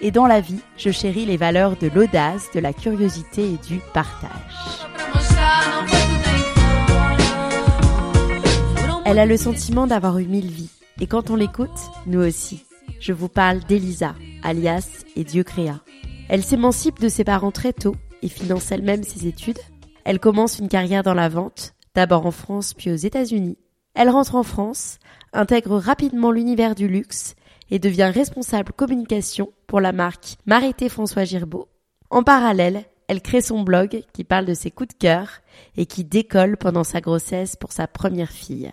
[0.00, 3.80] et dans la vie, je chéris les valeurs de l'audace, de la curiosité et du
[3.92, 4.86] partage.
[9.04, 10.70] Elle a le sentiment d'avoir eu mille vies.
[11.00, 11.70] Et quand on l'écoute,
[12.06, 12.64] nous aussi.
[13.00, 15.80] Je vous parle d'Elisa, alias Et Dieu créa.
[16.28, 19.58] Elle s'émancipe de ses parents très tôt et finance elle-même ses études.
[20.04, 23.58] Elle commence une carrière dans la vente, d'abord en France puis aux États-Unis.
[23.94, 24.98] Elle rentre en France,
[25.32, 27.34] intègre rapidement l'univers du luxe
[27.70, 31.68] et devient responsable communication pour la marque Marité François Girbeau.
[32.10, 35.28] En parallèle, elle crée son blog qui parle de ses coups de cœur
[35.76, 38.72] et qui décolle pendant sa grossesse pour sa première fille.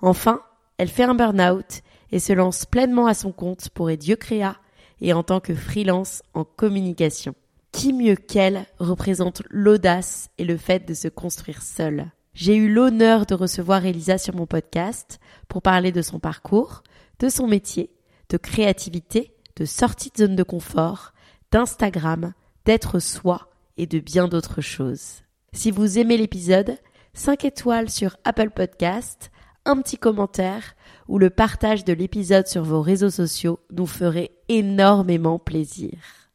[0.00, 0.40] Enfin,
[0.78, 4.56] elle fait un burn-out et se lance pleinement à son compte pour Dieu créa
[5.00, 7.34] et en tant que freelance en communication.
[7.72, 12.10] Qui mieux qu'elle représente l'audace et le fait de se construire seule?
[12.34, 16.82] J'ai eu l'honneur de recevoir Elisa sur mon podcast pour parler de son parcours,
[17.18, 17.90] de son métier,
[18.32, 21.12] de créativité, de sortie de zone de confort,
[21.52, 22.32] d'Instagram,
[22.64, 25.22] d'être soi et de bien d'autres choses.
[25.52, 26.78] Si vous aimez l'épisode,
[27.12, 29.30] 5 étoiles sur Apple Podcast,
[29.66, 30.74] un petit commentaire
[31.08, 35.92] ou le partage de l'épisode sur vos réseaux sociaux nous ferait énormément plaisir.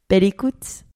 [0.07, 0.86] Belle écoute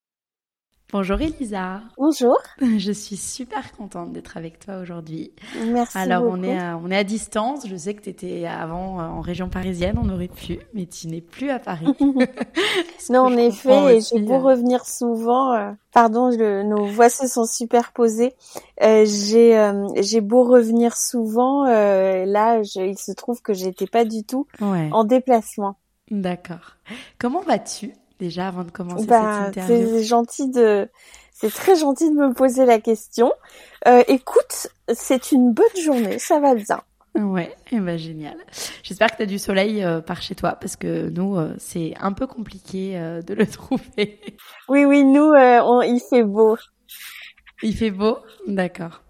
[0.92, 1.80] Bonjour Elisa.
[1.98, 2.38] Bonjour.
[2.78, 5.32] Je suis super contente d'être avec toi aujourd'hui.
[5.68, 6.36] Merci Alors beaucoup.
[6.38, 7.66] on est à, on est à distance.
[7.66, 11.08] Je sais que tu étais avant euh, en région parisienne, on aurait pu, mais tu
[11.08, 11.88] n'es plus à Paris.
[13.10, 15.54] non, en effet, et j'ai beau revenir souvent.
[15.54, 18.34] euh, pardon, le- nos voix se sont superposées.
[18.84, 21.66] Euh, j'ai euh, j'ai beau revenir souvent.
[21.68, 24.90] euh, là, je- il se trouve que j'étais pas du tout Ouais.
[24.92, 25.78] en déplacement.
[26.10, 26.76] D'accord.
[27.18, 27.94] Comment vas-tu?
[28.22, 30.88] Déjà avant de commencer Bah, cette interview c'est gentil de,
[31.34, 33.34] c'est très gentil de me poser la question.
[33.88, 36.82] Euh, écoute, c'est une bonne journée, ça va bien.
[37.16, 38.38] Ouais, eh ben génial.
[38.84, 41.94] J'espère que tu as du soleil euh, par chez toi parce que nous, euh, c'est
[42.00, 42.94] un peu compliqué
[43.28, 44.22] de le trouver.
[44.70, 46.56] Oui, oui, nous, on, il fait beau.
[47.64, 48.18] Il fait beau?
[48.48, 49.04] D'accord.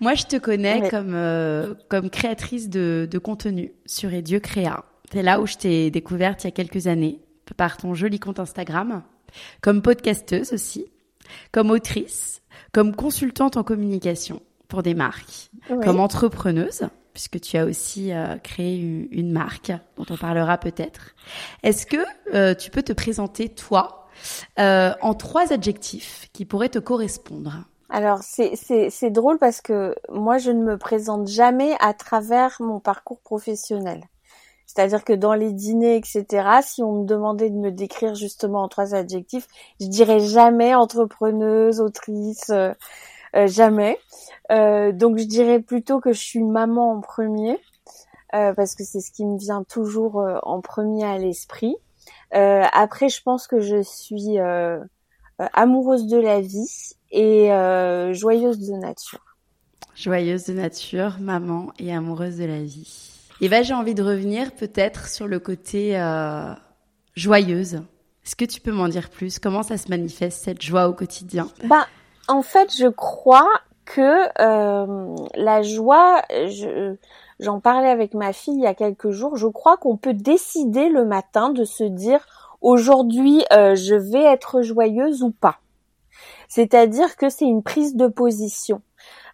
[0.00, 0.88] Moi, je te connais Ouais.
[0.88, 4.84] comme, euh, comme créatrice de, de contenu sur Et Dieu créa.
[5.12, 7.20] C'est là où je t'ai découverte il y a quelques années
[7.56, 9.02] par ton joli compte Instagram,
[9.60, 10.86] comme podcasteuse aussi,
[11.52, 12.42] comme autrice,
[12.72, 15.50] comme consultante en communication pour des marques,
[15.84, 21.14] comme entrepreneuse, puisque tu as aussi euh, créé une, une marque dont on parlera peut-être.
[21.62, 21.98] Est-ce que
[22.34, 24.08] euh, tu peux te présenter toi
[24.58, 27.64] euh, en trois adjectifs qui pourraient te correspondre?
[27.90, 33.20] Alors c'est drôle parce que moi je ne me présente jamais à travers mon parcours
[33.20, 34.04] professionnel.
[34.74, 38.68] C'est-à-dire que dans les dîners, etc., si on me demandait de me décrire justement en
[38.68, 39.46] trois adjectifs,
[39.80, 42.72] je dirais jamais entrepreneuse, autrice, euh,
[43.36, 43.98] euh, jamais.
[44.50, 47.58] Euh, donc je dirais plutôt que je suis maman en premier,
[48.30, 51.76] parce que c'est ce qui me vient toujours en premier à l'esprit.
[52.30, 54.38] Après, je pense que je suis
[55.52, 57.48] amoureuse de la vie et
[58.14, 59.36] joyeuse de nature.
[59.94, 63.11] Joyeuse de nature, maman et amoureuse de la vie.
[63.42, 66.54] Et ben j'ai envie de revenir peut-être sur le côté euh,
[67.16, 67.82] joyeuse.
[68.24, 69.40] Est-ce que tu peux m'en dire plus?
[69.40, 71.48] Comment ça se manifeste cette joie au quotidien?
[71.64, 71.88] Bah,
[72.28, 73.50] en fait, je crois
[73.84, 76.94] que euh, la joie, je,
[77.40, 80.88] j'en parlais avec ma fille il y a quelques jours, je crois qu'on peut décider
[80.88, 82.24] le matin de se dire
[82.60, 85.58] aujourd'hui euh, je vais être joyeuse ou pas.
[86.46, 88.82] C'est-à-dire que c'est une prise de position.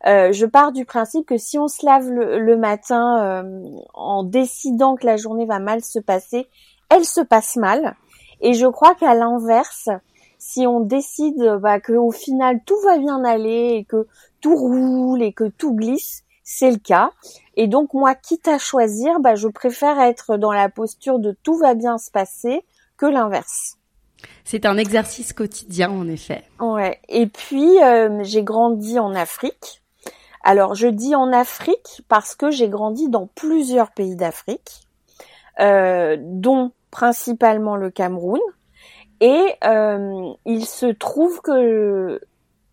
[0.07, 3.63] Euh, je pars du principe que si on se lave le, le matin euh,
[3.95, 6.47] en décidant que la journée va mal se passer,
[6.89, 7.97] elle se passe mal.
[8.41, 9.89] Et je crois qu'à l'inverse,
[10.39, 14.07] si on décide bah, que au final tout va bien aller et que
[14.41, 17.11] tout roule et que tout glisse, c'est le cas.
[17.57, 21.57] Et donc moi, quitte à choisir, bah, je préfère être dans la posture de tout
[21.57, 22.65] va bien se passer
[22.97, 23.77] que l'inverse.
[24.45, 26.43] C'est un exercice quotidien, en effet.
[26.59, 27.01] Ouais.
[27.09, 29.83] Et puis, euh, j'ai grandi en Afrique.
[30.51, 34.81] Alors, je dis en Afrique parce que j'ai grandi dans plusieurs pays d'Afrique,
[35.61, 38.41] euh, dont principalement le Cameroun.
[39.21, 42.19] Et euh, il se trouve que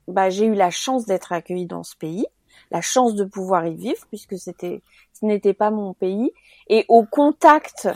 [0.07, 2.25] bah, j'ai eu la chance d'être accueillie dans ce pays,
[2.71, 4.81] la chance de pouvoir y vivre puisque c'était
[5.11, 6.31] ce n'était pas mon pays.
[6.69, 7.89] Et au contact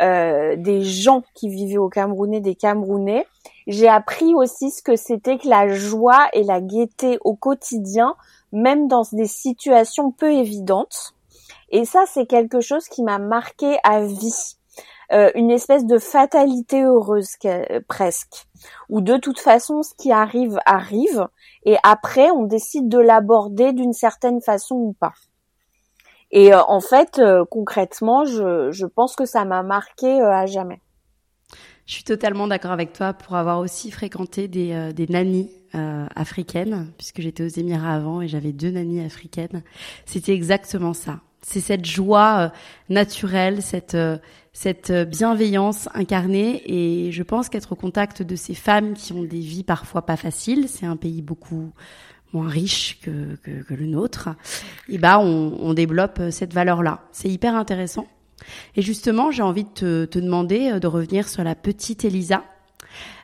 [0.00, 3.26] euh, des gens qui vivaient au Camerounais, des Camerounais,
[3.66, 8.14] j'ai appris aussi ce que c'était que la joie et la gaieté au quotidien,
[8.54, 11.14] même dans des situations peu évidentes.
[11.70, 14.56] Et ça, c'est quelque chose qui m'a marqué à vie.
[15.12, 17.36] Euh, une espèce de fatalité heureuse
[17.88, 18.46] presque,
[18.88, 21.28] où de toute façon ce qui arrive arrive,
[21.64, 25.12] et après on décide de l'aborder d'une certaine façon ou pas.
[26.30, 30.80] Et euh, en fait, euh, concrètement, je, je, pense que ça m'a marqué à jamais.
[31.86, 37.20] Je suis totalement d'accord avec toi pour avoir aussi fréquenté des, des nannies africaines, puisque
[37.20, 39.62] j'étais aux Émirats avant et j'avais deux nannies africaines.
[40.06, 41.20] C'était exactement ça.
[41.42, 42.52] C'est cette joie
[42.88, 43.96] naturelle, cette
[44.54, 49.24] cette euh, bienveillance incarnée et je pense qu'être au contact de ces femmes qui ont
[49.24, 51.72] des vies parfois pas faciles, c'est un pays beaucoup
[52.32, 54.30] moins riche que, que, le nôtre,
[54.88, 57.02] et bah on, on développe euh, cette valeur-là.
[57.12, 58.08] C'est hyper intéressant.
[58.76, 62.44] Et justement, j'ai envie de te, te, demander euh, de revenir sur la petite Elisa.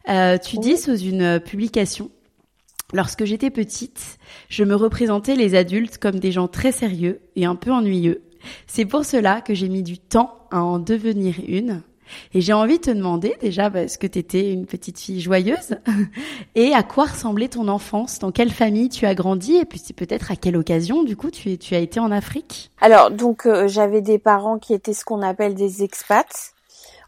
[0.09, 2.11] Euh, tu dis sous une publication,
[2.93, 4.19] lorsque j'étais petite,
[4.49, 8.23] je me représentais les adultes comme des gens très sérieux et un peu ennuyeux.
[8.67, 11.83] C'est pour cela que j'ai mis du temps à en devenir une.
[12.35, 15.77] Et j'ai envie de te demander déjà, est-ce que tu étais une petite fille joyeuse
[16.55, 18.19] Et à quoi ressemblait ton enfance?
[18.19, 19.57] Dans quelle famille tu as grandi?
[19.57, 22.71] Et puis peut-être à quelle occasion, du coup, tu, as été en Afrique?
[22.81, 26.53] Alors, donc, euh, j'avais des parents qui étaient ce qu'on appelle des expats.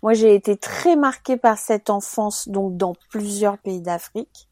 [0.02, 4.49] Moi, j'ai été très marquée par cette enfance, donc dans plusieurs pays d'Afrique,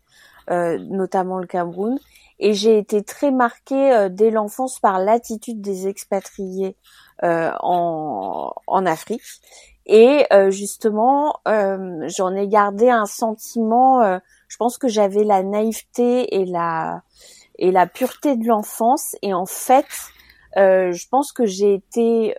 [0.50, 1.98] euh, notamment le Cameroun.
[2.38, 6.76] Et j'ai été très marquée euh, dès l'enfance par l'attitude des expatriés
[7.22, 8.52] en,
[8.86, 9.20] Afrique.
[9.92, 14.20] Et euh, justement, j'en ai gardé un sentiment.
[14.48, 17.02] je pense que j'avais la naïveté et la
[17.58, 19.16] et la pureté de l'enfance.
[19.20, 19.86] Et en fait,
[20.56, 22.36] je pense que j'ai été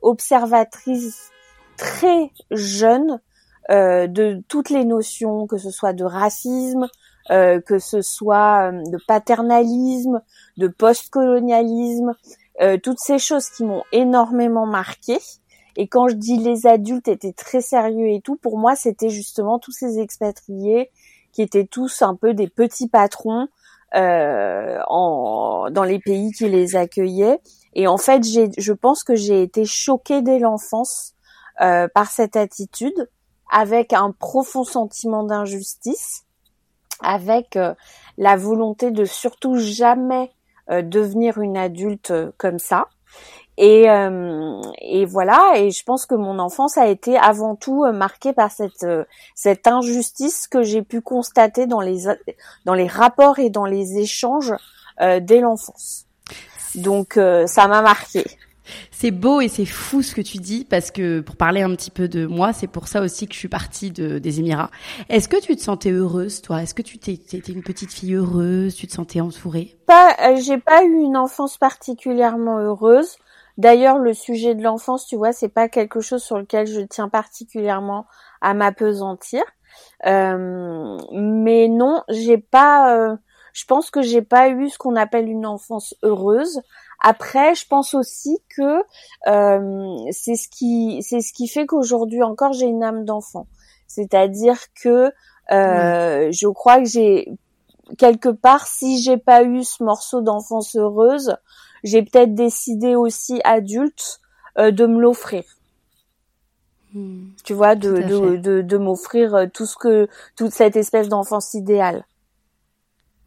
[0.00, 1.30] observatrice
[1.76, 3.20] très jeune
[3.68, 6.88] de toutes les notions, que ce soit de racisme,
[7.30, 10.22] euh, que ce soit euh, de paternalisme,
[10.58, 12.14] de postcolonialisme,
[12.60, 15.18] euh, toutes ces choses qui m'ont énormément marqué.
[15.76, 19.58] Et quand je dis les adultes étaient très sérieux et tout, pour moi c'était justement
[19.58, 20.90] tous ces expatriés
[21.32, 23.48] qui étaient tous un peu des petits patrons
[23.94, 27.40] euh, en, dans les pays qui les accueillaient.
[27.74, 31.12] Et en fait, je pense que j'ai été choquée dès l'enfance
[31.60, 33.10] euh, par cette attitude,
[33.50, 36.26] avec un profond sentiment d'injustice
[37.00, 37.74] avec euh,
[38.18, 40.30] la volonté de surtout jamais
[40.70, 42.88] euh, devenir une adulte euh, comme ça.
[43.58, 43.86] Et,
[44.82, 48.86] et voilà, et je pense que mon enfance a été avant tout marquée par cette
[49.34, 52.04] cette injustice que j'ai pu constater dans les
[52.66, 54.52] dans les rapports et dans les échanges
[55.00, 56.04] dès l'enfance.
[56.74, 58.24] Donc ça m'a marqué.
[58.90, 61.92] C'est beau et c'est fou ce que tu dis parce que pour parler un petit
[61.92, 64.70] peu de moi, c'est pour ça aussi que je suis partie de, des Émirats.
[65.08, 66.62] Est-ce que tu te sentais heureuse, toi?
[66.62, 68.74] Est-ce que tu étais une petite fille heureuse?
[68.74, 69.76] Tu te sentais entourée?
[69.86, 73.16] Pas, euh, j'ai pas eu une enfance particulièrement heureuse.
[73.58, 77.08] D'ailleurs, le sujet de l'enfance, tu vois, c'est pas quelque chose sur lequel je tiens
[77.08, 78.06] particulièrement
[78.40, 79.42] à m'apesantir.
[80.06, 82.96] Euh, mais non, j'ai pas.
[82.96, 83.16] Euh,
[83.52, 86.60] je pense que j'ai pas eu ce qu'on appelle une enfance heureuse.
[87.00, 88.82] Après, je pense aussi que
[89.28, 93.46] euh, c'est ce qui c'est ce qui fait qu'aujourd'hui encore j'ai une âme d'enfant.
[93.86, 95.12] C'est-à-dire que
[95.52, 97.32] euh, je crois que j'ai
[97.98, 101.36] quelque part si j'ai pas eu ce morceau d'enfance heureuse,
[101.86, 104.20] j'ai peut-être décidé aussi adulte
[104.58, 105.44] euh, de me l'offrir.
[106.92, 107.28] Hmm.
[107.44, 112.04] Tu vois, de de, de, de m'offrir tout ce que toute cette espèce d'enfance idéale.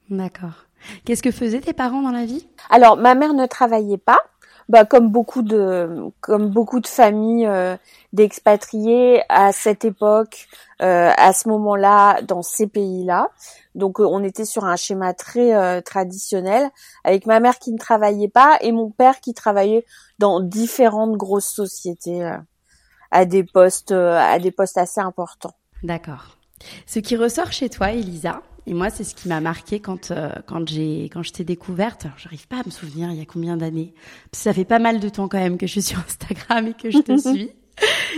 [0.10, 0.66] D'accord.
[1.06, 2.48] Qu'est-ce que faisaient tes parents dans la vie?
[2.70, 4.20] Alors, ma mère ne travaillait pas.
[4.70, 7.76] Bah, comme beaucoup de comme beaucoup de familles euh,
[8.14, 10.48] d'expatriés à cette époque,
[10.84, 13.30] euh, à ce moment-là, dans ces pays-là.
[13.74, 16.70] Donc, euh, on était sur un schéma très traditionnel,
[17.04, 19.86] avec ma mère qui ne travaillait pas et mon père qui travaillait
[20.20, 22.32] dans différentes grosses sociétés
[23.10, 25.56] à des postes à des postes assez importants.
[25.82, 26.38] D'accord.
[26.86, 30.32] Ce qui ressort chez toi, Elisa, et moi, c'est ce qui m'a marqué quand euh,
[30.46, 32.08] quand j'ai quand je t'ai découverte.
[32.18, 33.94] J'arrive pas à me souvenir il y a combien d'années.
[34.32, 36.92] Ça fait pas mal de temps quand même que je suis sur Instagram et que
[36.92, 37.51] je te suis.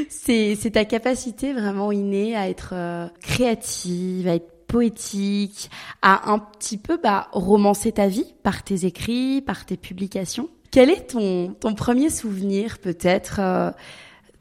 [0.09, 5.69] C'est c'est ta capacité vraiment innée à être euh, créative, à être poétique,
[6.01, 10.49] à un petit peu bah, romancer ta vie par tes écrits, par tes publications.
[10.71, 13.71] Quel est ton ton premier souvenir peut-être euh,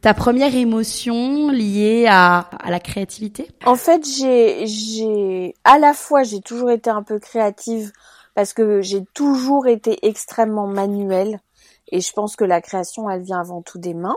[0.00, 3.48] ta première émotion liée à, à la créativité?
[3.66, 7.92] En fait, j'ai, j'ai, à la fois, j'ai toujours été un peu créative
[8.34, 11.40] parce que j'ai toujours été extrêmement manuelle
[11.92, 14.16] et je pense que la création, elle vient avant tout des mains.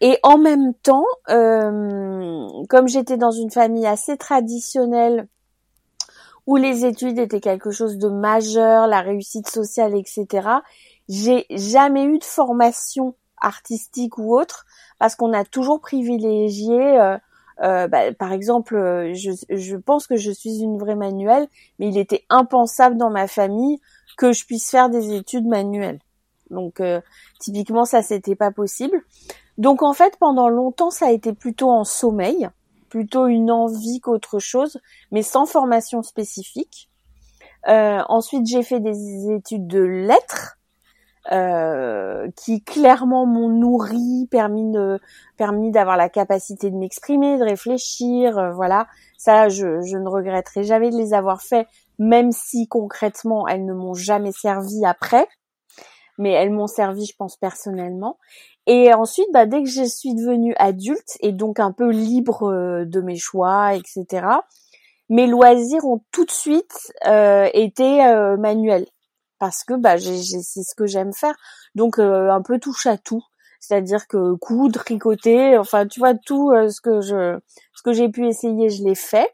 [0.00, 5.28] Et en même temps, euh, comme j'étais dans une famille assez traditionnelle
[6.46, 10.48] où les études étaient quelque chose de majeur, la réussite sociale, etc.,
[11.08, 14.66] j'ai jamais eu de formation artistique ou autre
[14.98, 17.16] parce qu'on a toujours privilégié euh,
[17.60, 21.88] euh, bah, par exemple, euh, je, je, pense que je suis une vraie manuelle, mais
[21.88, 23.80] il était impensable dans ma famille
[24.16, 25.98] que je puisse faire des études manuelles.
[26.50, 26.80] Donc
[27.40, 29.02] typiquement ça c'était pas possible.
[29.58, 32.48] Donc en fait pendant longtemps ça a été plutôt en sommeil,
[32.88, 34.80] plutôt une envie qu'autre chose,
[35.12, 36.88] mais sans formation spécifique.
[37.66, 40.57] ensuite j'ai fait des études de lettres
[41.30, 44.98] euh, qui clairement m'ont nourri, permis de,
[45.36, 48.86] permis d'avoir la capacité de m'exprimer, de réfléchir, euh, voilà.
[49.18, 51.66] Ça, je, je ne regretterai jamais de les avoir fait,
[51.98, 55.28] même si concrètement elles ne m'ont jamais servi après,
[56.16, 58.18] mais elles m'ont servi, je pense personnellement.
[58.66, 62.84] Et ensuite, bah, dès que je suis devenue adulte et donc un peu libre euh,
[62.86, 64.26] de mes choix, etc.
[65.10, 67.98] Mes loisirs ont tout de suite été
[68.38, 68.86] manuels
[69.38, 71.34] parce que bah c'est ce que j'aime faire.
[71.74, 73.22] Donc euh, un peu touche à tout,
[73.60, 77.38] c'est-à-dire que coudre, tricoter, enfin tu vois tout euh, ce que je
[77.74, 79.30] ce que j'ai pu essayer, je l'ai fait.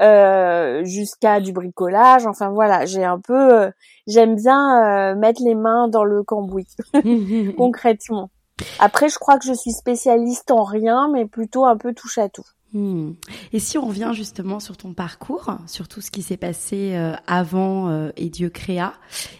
[0.00, 3.70] Euh, jusqu'à du bricolage, enfin voilà, j'ai un peu
[4.06, 6.68] j'aime bien mettre les mains dans le cambouis
[7.56, 8.30] concrètement.
[8.78, 12.28] Après je crois que je suis spécialiste en rien mais plutôt un peu touche à
[12.28, 12.44] tout.
[12.74, 13.12] Hmm.
[13.54, 17.14] Et si on revient justement sur ton parcours, sur tout ce qui s'est passé euh,
[17.26, 18.92] avant euh, et Dieu créa,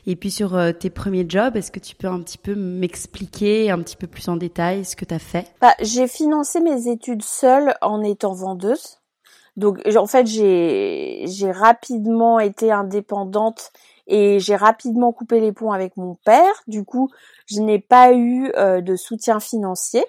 [0.07, 3.71] et puis sur euh, tes premiers jobs, est-ce que tu peux un petit peu m'expliquer
[3.71, 5.53] un petit peu plus en détail ce que tu as fait?
[5.61, 8.99] Bah, J'ai financé mes études seule en étant vendeuse.
[9.59, 13.73] Donc en fait j'ai j'ai rapidement été indépendante
[14.07, 16.63] et j'ai rapidement coupé les ponts avec mon père.
[16.69, 17.11] Du coup,
[17.47, 20.05] je n'ai pas eu de soutien financier.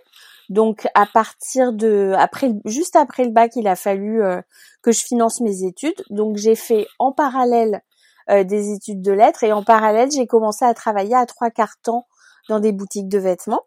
[0.49, 4.41] Donc à partir de après juste après le bac, il a fallu euh,
[4.81, 6.03] que je finance mes études.
[6.09, 7.81] Donc j'ai fait en parallèle
[8.31, 11.77] euh, des études de lettres et en parallèle, j'ai commencé à travailler à trois quarts
[11.83, 12.07] temps
[12.49, 13.61] dans des boutiques de vêtements.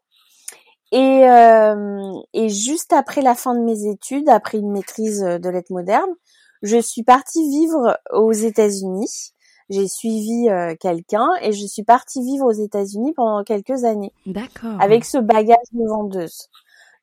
[0.90, 5.72] Et, euh, et juste après la fin de mes études, après une maîtrise de lettres
[5.72, 6.14] modernes,
[6.62, 9.32] je suis partie vivre aux États-Unis.
[9.70, 10.48] J'ai suivi
[10.80, 14.12] quelqu'un et je suis partie vivre aux États-Unis pendant quelques années.
[14.26, 14.78] D'accord.
[14.80, 16.50] Avec ce bagage de vendeuse.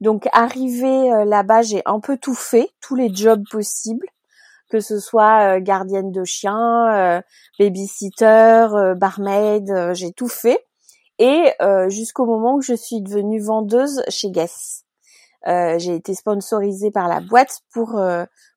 [0.01, 4.07] Donc arrivé euh, là-bas, j'ai un peu tout fait, tous les jobs possibles,
[4.69, 7.21] que ce soit euh, gardienne de chien, euh,
[7.59, 10.65] babysitter, barmaid, j'ai tout fait.
[11.21, 11.51] Et
[11.89, 14.85] jusqu'au moment où je suis devenue vendeuse chez Guess.
[15.45, 18.01] j'ai été sponsorisée par la boîte pour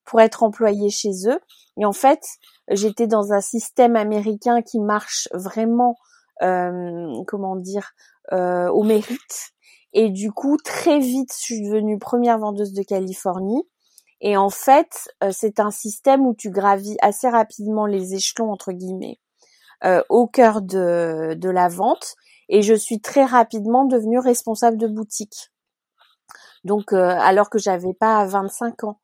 [0.04, 1.40] pour être employée chez eux.
[1.76, 2.22] Et en fait,
[2.68, 5.96] j'étais dans un système américain qui marche vraiment,
[6.38, 7.94] comment dire,
[8.30, 9.52] au mérite.
[9.92, 13.62] Et du coup, très vite, je suis devenue première vendeuse de Californie.
[14.22, 18.72] Et en fait, euh, c'est un système où tu gravis assez rapidement les échelons, entre
[18.72, 19.18] guillemets,
[19.84, 22.14] euh, au cœur de, de la vente.
[22.48, 25.50] Et je suis très rapidement devenue responsable de boutique.
[26.64, 29.00] Donc, euh, alors que j'avais pas 25 ans.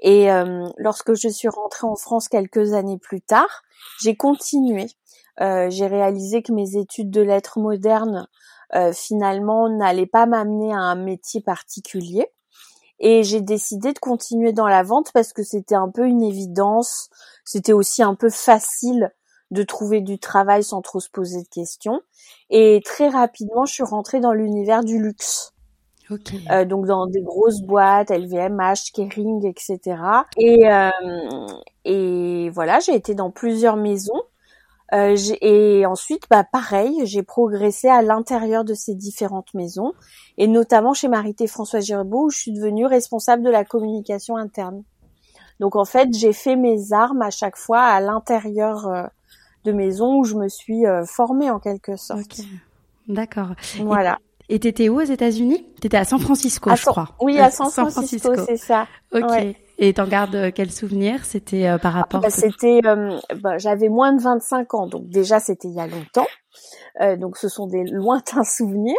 [0.00, 0.28] Et
[0.76, 3.62] lorsque je suis rentrée en France quelques années plus tard,
[4.02, 4.86] j'ai continué.
[5.38, 8.28] j'ai réalisé que mes études de lettres modernes
[8.74, 12.26] euh, finalement n'allait pas m'amener à un métier particulier.
[13.00, 17.10] Et j'ai décidé de continuer dans la vente parce que c'était un peu une évidence.
[17.44, 19.12] C'était aussi un peu facile
[19.50, 22.00] de trouver du travail sans trop se poser de questions.
[22.50, 25.52] Et très rapidement, je suis rentrée dans l'univers du luxe.
[26.10, 26.40] Okay.
[26.50, 29.96] Euh, donc dans des grosses boîtes, LVMH, Kering, etc.
[30.36, 30.90] Et, euh,
[31.84, 34.22] et voilà, j'ai été dans plusieurs maisons.
[34.92, 39.92] Euh, et ensuite, bah pareil, j'ai progressé à l'intérieur de ces différentes maisons,
[40.36, 44.82] et notamment chez Marité François Girebeau, où je suis devenue responsable de la communication interne.
[45.60, 49.04] Donc en fait, j'ai fait mes armes à chaque fois à l'intérieur euh,
[49.64, 52.40] de maisons où je me suis euh, formée en quelque sorte.
[53.08, 53.54] D'accord.
[53.80, 54.18] Voilà.
[54.48, 55.66] Et t'étais où aux États-Unis?
[55.80, 57.08] T'étais à San Francisco, je crois.
[57.20, 58.86] Oui, à San, Francisco, c'est ça.
[59.12, 59.56] Ok.
[59.78, 61.24] Et t'en gardes quel souvenir?
[61.24, 65.68] C'était par ah, rapport bah, C'était, bah, j'avais moins de 25 ans, donc déjà c'était
[65.68, 66.26] il y a longtemps.
[67.00, 68.94] Euh, donc ce sont des lointains souvenirs,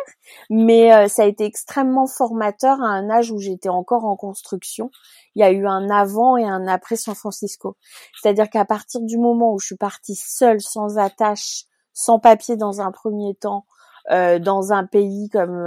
[0.50, 4.92] mais euh, ça a été extrêmement formateur à un âge où j'étais encore en construction.
[5.36, 7.78] Il y a eu un avant et un après San Francisco.
[8.22, 12.82] C'est-à-dire qu'à partir du moment où je suis partie seule, sans attache, sans papier dans
[12.82, 13.66] un premier temps,
[14.12, 15.66] euh, dans un pays comme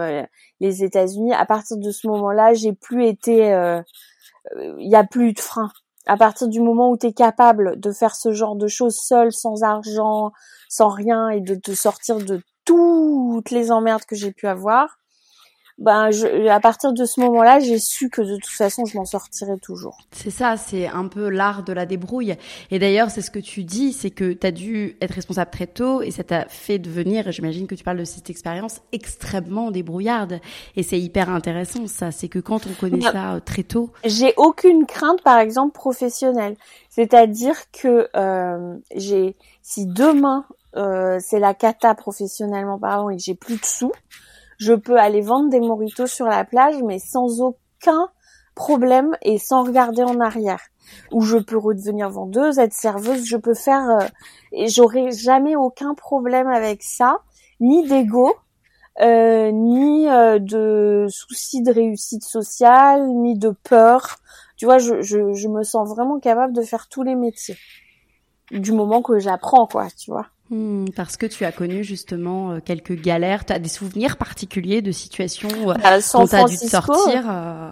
[0.60, 3.52] les États-Unis, à partir de ce moment-là, j'ai plus été,
[4.56, 5.70] il y a plus de frein.
[6.06, 9.32] À partir du moment où tu es capable de faire ce genre de choses seul,
[9.32, 10.32] sans argent,
[10.68, 14.98] sans rien, et de te sortir de toutes les emmerdes que j'ai pu avoir,
[15.78, 19.04] ben je, à partir de ce moment-là, j'ai su que de toute façon, je m'en
[19.04, 19.96] sortirais toujours.
[20.10, 22.34] C'est ça, c'est un peu l'art de la débrouille.
[22.70, 25.68] Et d'ailleurs, c'est ce que tu dis, c'est que tu as dû être responsable très
[25.68, 30.40] tôt et ça t'a fait devenir, j'imagine que tu parles de cette expérience, extrêmement débrouillarde.
[30.74, 32.10] Et c'est hyper intéressant, ça.
[32.10, 33.90] C'est que quand on connaît ça euh, très tôt...
[34.04, 36.56] J'ai aucune crainte, par exemple, professionnelle.
[36.90, 40.44] C'est-à-dire que euh, j'ai, si demain
[40.76, 43.92] euh, c'est la cata professionnellement parlant et que j'ai plus de sous,
[44.58, 48.08] je peux aller vendre des moritos sur la plage, mais sans aucun
[48.54, 50.60] problème et sans regarder en arrière.
[51.12, 54.06] Ou je peux redevenir vendeuse, être serveuse, je peux faire euh,
[54.52, 57.20] et j'aurai jamais aucun problème avec ça,
[57.60, 58.34] ni d'ego,
[59.00, 64.16] euh, ni euh, de soucis de réussite sociale, ni de peur.
[64.56, 67.56] Tu vois, je, je, je me sens vraiment capable de faire tous les métiers
[68.50, 70.26] du moment que j'apprends, quoi, tu vois.
[70.50, 74.80] Hmm, parce que tu as connu justement euh, quelques galères, tu as des souvenirs particuliers
[74.80, 77.70] de situations euh, bah, dont tu as dû sortir euh...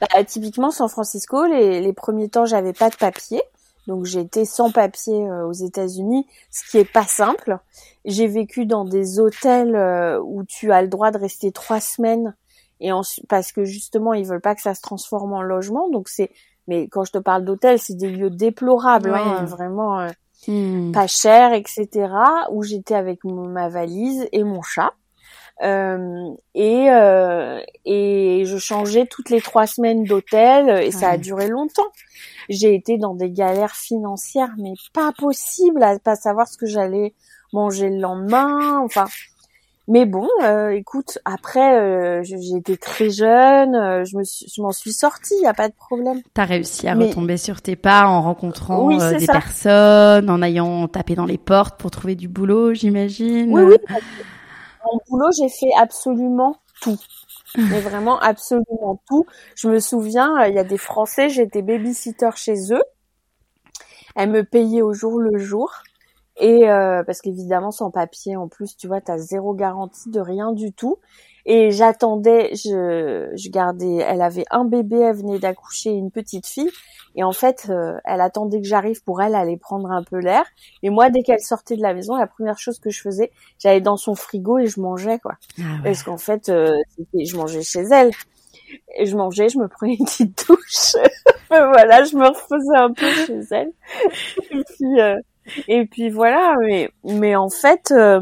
[0.00, 3.42] bah, Typiquement, San Francisco, les, les premiers temps, j'avais pas de papier.
[3.86, 7.58] Donc j'ai été sans papier euh, aux États-Unis, ce qui est pas simple.
[8.06, 9.76] J'ai vécu dans des hôtels
[10.24, 12.34] où tu as le droit de rester trois semaines
[12.80, 12.92] et
[13.28, 15.90] parce que justement ils veulent pas que ça se transforme en logement.
[15.90, 16.30] Donc c'est,
[16.66, 20.08] mais quand je te parle d'hôtels, c'est des lieux déplorables, hein, vraiment
[20.46, 20.92] Hmm.
[20.92, 21.88] pas cher, etc.
[22.50, 24.92] Où j'étais avec ma valise et mon chat.
[25.62, 31.48] Euh, et euh, et je changeais toutes les trois semaines d'hôtel et ça a duré
[31.48, 31.90] longtemps.
[32.48, 37.14] J'ai été dans des galères financières mais pas possible à pas savoir ce que j'allais
[37.52, 38.80] manger le lendemain.
[38.82, 39.06] Enfin,
[39.90, 44.92] mais bon, euh, écoute, après, euh, j'étais très jeune, euh, je me je m'en suis
[44.92, 46.20] sortie, il y a pas de problème.
[46.32, 51.24] T'as réussi à retomber sur tes pas en rencontrant des personnes, en ayant tapé dans
[51.24, 53.52] les portes pour trouver du boulot, j'imagine.
[53.52, 53.76] Oui, oui.
[54.84, 57.00] En boulot, j'ai fait absolument tout.
[57.58, 59.26] Mais vraiment absolument tout.
[59.56, 62.84] Je me souviens, il y a des Français, j'étais babysitter chez eux.
[64.14, 65.82] Elles me payaient au jour le jour.
[66.40, 70.20] Et euh, parce qu'évidemment, sans papier, en plus, tu vois, tu as zéro garantie de
[70.20, 70.98] rien du tout.
[71.46, 76.70] Et j'attendais, je, je gardais, elle avait un bébé, elle venait d'accoucher une petite fille.
[77.16, 80.44] Et en fait, euh, elle attendait que j'arrive pour elle aller prendre un peu l'air.
[80.82, 83.80] Et moi, dès qu'elle sortait de la maison, la première chose que je faisais, j'allais
[83.80, 85.34] dans son frigo et je mangeais, quoi.
[85.58, 86.76] Ah parce qu'en fait, euh,
[87.14, 88.12] je mangeais chez elle.
[88.96, 90.94] Et je mangeais, je me prenais une petite douche.
[91.48, 93.72] voilà, je me refaisais un peu chez elle.
[94.52, 95.16] et puis, euh,
[95.68, 98.20] et puis voilà, mais, mais en fait, euh,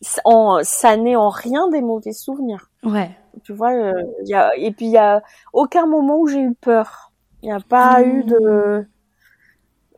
[0.00, 2.70] ça n'est en rien des mauvais souvenirs.
[2.82, 3.10] Ouais.
[3.42, 3.92] Tu vois, euh,
[4.24, 7.12] y a, et puis il y a aucun moment où j'ai eu peur.
[7.42, 8.86] Il n'y a pas eu de mmh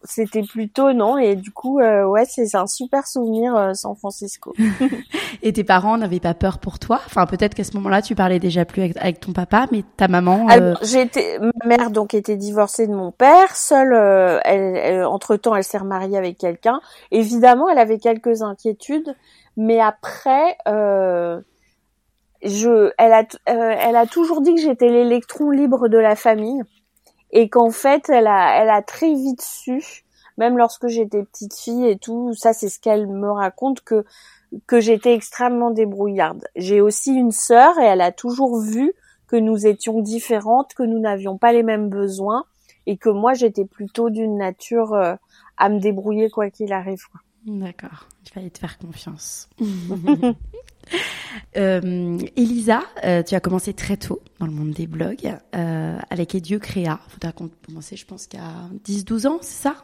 [0.04, 4.54] c'était plutôt non et du coup euh, ouais c'est un super souvenir euh, San Francisco.
[5.42, 7.00] et tes parents n'avaient pas peur pour toi?
[7.06, 10.46] Enfin peut-être qu'à ce moment-là tu parlais déjà plus avec, ton papa, mais ta maman.
[10.50, 10.74] Euh...
[10.82, 13.92] J'ai été ma mère donc était divorcée de mon père, seule.
[13.92, 16.80] Euh, elle, entre temps elle s'est remariée avec quelqu'un.
[17.10, 19.14] Évidemment elle avait quelques inquiétudes,
[19.56, 20.56] mais après.
[22.44, 26.62] je, elle a, elle a toujours dit que j'étais l'électron libre de la famille
[27.30, 30.04] et qu'en fait elle a elle a très vite su
[30.36, 34.04] même lorsque j'étais petite fille et tout ça c'est ce qu'elle me raconte que
[34.66, 36.46] que j'étais extrêmement débrouillarde.
[36.56, 38.92] J'ai aussi une sœur et elle a toujours vu
[39.26, 42.44] que nous étions différentes, que nous n'avions pas les mêmes besoins
[42.86, 45.14] et que moi j'étais plutôt d'une nature euh,
[45.58, 47.02] à me débrouiller quoi qu'il arrive.
[47.46, 49.50] D'accord, il fallait te faire confiance.
[51.56, 56.34] Euh, Elisa, euh, tu as commencé très tôt dans le monde des blogs euh, avec
[56.34, 57.00] Et Dieu créa.
[57.08, 58.38] Faudra commencer, je pense, qu'à
[58.86, 59.74] 10-12 ans, c'est ça?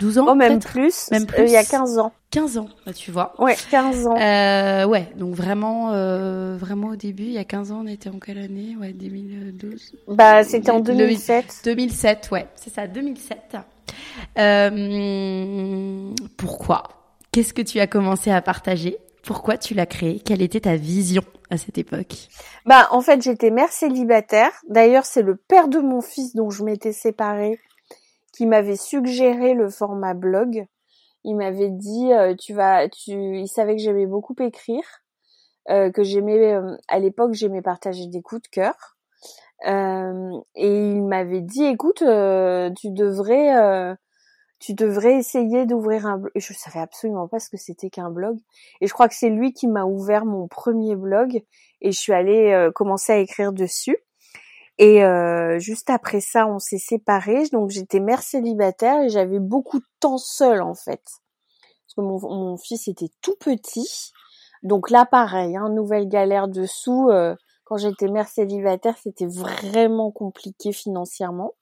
[0.00, 1.10] 12 ans Oh, même plus.
[1.10, 1.44] Même plus.
[1.44, 2.12] il y a 15 ans.
[2.30, 3.34] 15 ans, bah, tu vois.
[3.38, 4.14] Ouais, 15 ans.
[4.88, 5.90] ouais, donc vraiment,
[6.56, 8.76] vraiment au début, il y a 15 ans, on était en quelle année?
[8.80, 9.92] Ouais, 2012.
[10.08, 11.62] Bah, c'était en 2007.
[11.64, 13.56] 2007, ouais, c'est ça, 2007.
[16.36, 16.82] pourquoi?
[17.32, 18.98] Qu'est-ce que tu as commencé à partager?
[19.26, 22.28] Pourquoi tu l'as créé Quelle était ta vision à cette époque?
[22.64, 24.52] Bah, en fait, j'étais mère célibataire.
[24.68, 27.58] D'ailleurs, c'est le père de mon fils dont je m'étais séparée
[28.32, 30.66] qui m'avait suggéré le format blog.
[31.24, 34.84] Il m'avait dit, euh, tu vas, tu, il savait que j'aimais beaucoup écrire,
[35.70, 38.96] euh, que j'aimais, euh, à l'époque, j'aimais partager des coups de cœur.
[39.64, 43.96] et il m'avait dit, écoute, tu devrais
[44.58, 46.32] tu devrais essayer d'ouvrir un blog.
[46.34, 48.38] Je savais absolument pas ce que c'était qu'un blog.
[48.80, 51.42] Et je crois que c'est lui qui m'a ouvert mon premier blog
[51.80, 53.98] et je suis allée euh, commencer à écrire dessus.
[54.78, 57.48] Et euh, juste après ça, on s'est séparés.
[57.52, 61.02] Donc j'étais mère célibataire et j'avais beaucoup de temps seul en fait.
[61.02, 64.12] Parce que mon, mon fils était tout petit.
[64.62, 67.08] Donc là, pareil, hein, nouvelle galère dessous.
[67.10, 71.52] Euh, quand j'étais mère célibataire, c'était vraiment compliqué financièrement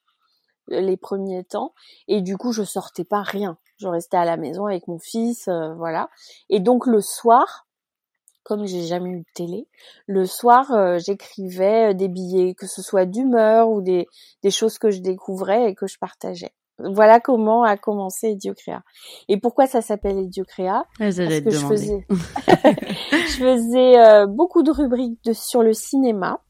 [0.69, 1.75] les premiers temps.
[2.09, 3.59] Et du coup je sortais pas rien.
[3.79, 6.09] Je restais à la maison avec mon fils euh, voilà.
[6.49, 7.67] Et donc le soir
[8.43, 9.69] comme j'ai jamais eu de télé
[10.07, 14.07] le soir euh, j'écrivais euh, des billets que ce soit d'humeur ou des,
[14.43, 16.53] des choses que je découvrais et que je partageais.
[16.79, 18.83] Voilà comment a commencé Idiocréa.
[19.29, 20.83] Et pourquoi ça s'appelle Idiocréa?
[20.99, 26.41] Ah, Parce que je faisais, je faisais beaucoup de rubriques de, sur le cinéma.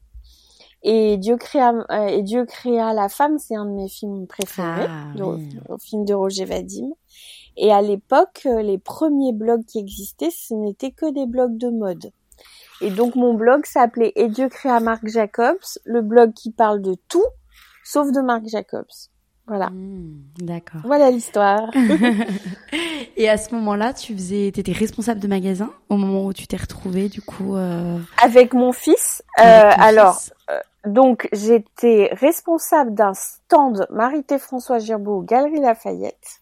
[0.87, 4.85] Et Dieu créa euh, et Dieu créa la femme, c'est un de mes films préférés,
[4.87, 6.91] ah, le, film de Roger Vadim.
[7.57, 11.69] Et à l'époque, euh, les premiers blogs qui existaient, ce n'étaient que des blogs de
[11.69, 12.11] mode.
[12.81, 16.95] Et donc mon blog s'appelait Et Dieu créa Marc Jacobs, le blog qui parle de
[17.07, 17.25] tout,
[17.83, 18.85] sauf de Marc Jacobs.
[19.47, 19.69] Voilà.
[19.69, 20.81] Hmm, d'accord.
[20.83, 21.69] Voilà l'histoire.
[23.17, 26.57] et à ce moment-là, tu faisais, étais responsable de magasin au moment où tu t'es
[26.57, 27.55] retrouvée, du coup.
[27.55, 27.99] Euh...
[28.23, 29.23] Avec mon fils.
[29.39, 30.19] Euh, alors,
[30.49, 36.41] euh, donc j'étais responsable d'un stand Marité François Gerbeau, Galerie Lafayette.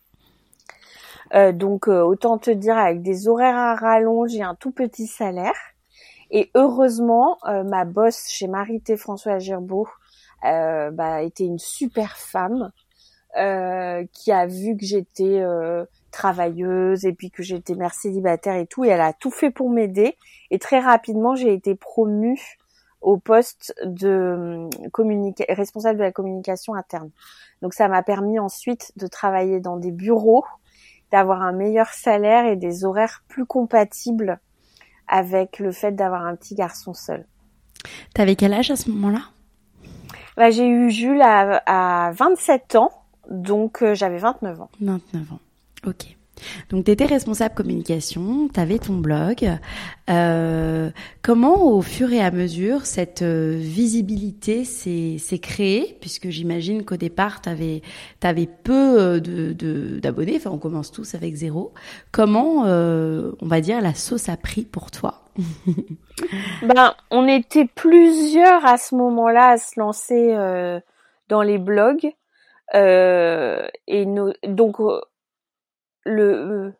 [1.33, 5.07] Euh, donc euh, autant te dire avec des horaires à rallonge et un tout petit
[5.07, 5.55] salaire.
[6.31, 9.87] Et heureusement, ma boss chez Marité François Gerbeau
[10.41, 12.71] bah, était une super femme
[13.35, 18.67] euh, qui a vu que j'étais euh, travailleuse et puis que j'étais mère célibataire et
[18.67, 20.17] tout, et elle a tout fait pour m'aider.
[20.51, 22.59] Et très rapidement, j'ai été promue
[23.03, 27.11] au poste de hum, responsable de la communication interne.
[27.61, 30.43] Donc ça m'a permis ensuite de travailler dans des bureaux,
[31.11, 34.39] d'avoir un meilleur salaire et des horaires plus compatibles
[35.07, 37.25] avec le fait d'avoir un petit garçon seul.
[38.13, 39.21] T'avais quel âge à ce moment-là?
[40.37, 41.61] Bah, J'ai eu Jules à,
[42.07, 42.91] à 27 ans
[43.29, 44.69] donc euh, j'avais 29 ans.
[44.81, 45.39] 29 ans.
[45.85, 46.17] Ok.
[46.69, 49.49] Donc tu étais responsable communication, tu avais ton blog.
[50.09, 50.89] Euh,
[51.21, 55.97] comment au fur et à mesure cette euh, visibilité s'est créée?
[56.01, 57.81] Puisque j'imagine qu'au départ tu avais,
[58.63, 61.73] peu d'abonnés, de, enfin on commence tous avec zéro.
[62.11, 65.21] Comment, on va dire, la sauce a pris pour toi?
[66.61, 70.35] Ben, on était plusieurs à ce moment-là à se lancer
[71.27, 72.13] dans les blogs.
[72.75, 74.05] Euh, et
[74.47, 74.99] donc euh,
[76.05, 76.73] le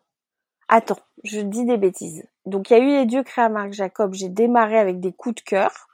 [0.68, 2.24] attends, je dis des bêtises.
[2.46, 4.14] Donc il y a eu les dieux créés à Marc Jacob.
[4.14, 5.88] J'ai démarré avec des coups de cœur.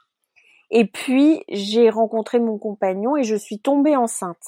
[0.69, 4.45] Et puis j'ai rencontré mon compagnon et je suis tombée enceinte.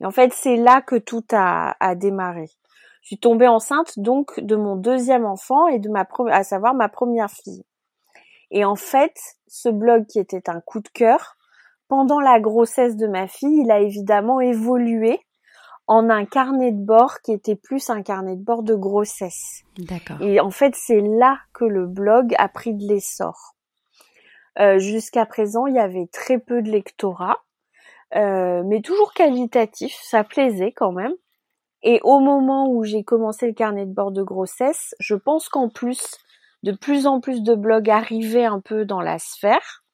[0.00, 2.48] Et en fait, c'est là que tout a, a démarré.
[3.02, 6.88] Je suis tombée enceinte donc de mon deuxième enfant et de ma à savoir ma
[6.88, 7.64] première fille.
[8.50, 11.36] Et en fait, ce blog qui était un coup de cœur
[11.88, 15.20] pendant la grossesse de ma fille, il a évidemment évolué
[15.88, 19.64] en un carnet de bord qui était plus un carnet de bord de grossesse.
[19.78, 20.20] D'accord.
[20.20, 23.56] Et en fait, c'est là que le blog a pris de l'essor.
[24.58, 27.42] Euh, jusqu'à présent, il y avait très peu de lectorat,
[28.14, 31.14] euh, mais toujours qualitatif, ça plaisait quand même.
[31.82, 35.68] Et au moment où j'ai commencé le carnet de bord de grossesse, je pense qu'en
[35.68, 36.18] plus,
[36.64, 39.84] de plus en plus de blogs arrivaient un peu dans la sphère.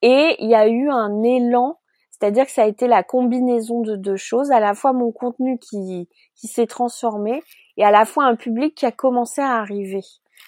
[0.00, 1.78] Et il y a eu un élan,
[2.18, 5.58] c'est-à-dire que ça a été la combinaison de deux choses, à la fois mon contenu
[5.58, 7.42] qui, s'est transformé
[7.76, 10.02] et à la fois un public qui a commencé à arriver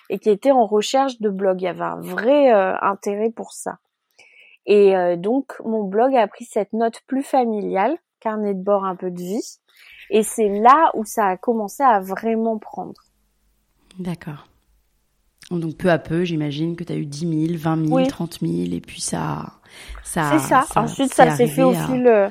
[0.08, 1.60] et qui était en recherche de blog.
[1.60, 3.78] Il y avait un vrai euh, intérêt pour ça.
[4.66, 8.96] Et euh, donc mon blog a pris cette note plus familiale, carnet de bord un
[8.96, 9.58] peu de vie,
[10.10, 13.00] et c'est là où ça a commencé à vraiment prendre.
[13.98, 14.48] D'accord.
[15.50, 18.54] Donc peu à peu, j'imagine que tu as eu 10 000, 20 000, 30 000,
[18.72, 19.54] et puis ça...
[20.04, 20.64] ça C'est ça.
[20.76, 22.28] Ensuite, ça s'est fait, au fil, euh,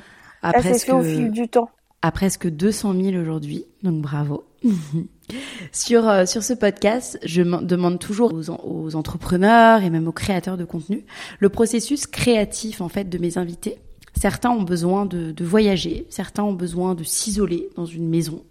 [0.62, 1.70] fait au fil du temps.
[2.02, 4.44] À presque 200 000 aujourd'hui, donc bravo.
[5.72, 10.56] sur, euh, sur ce podcast, je demande toujours aux, aux, entrepreneurs et même aux créateurs
[10.56, 11.04] de contenu
[11.38, 13.78] le processus créatif en fait de mes invités
[14.20, 18.44] Certains ont besoin de, de voyager, certains ont besoin de s'isoler dans une maison,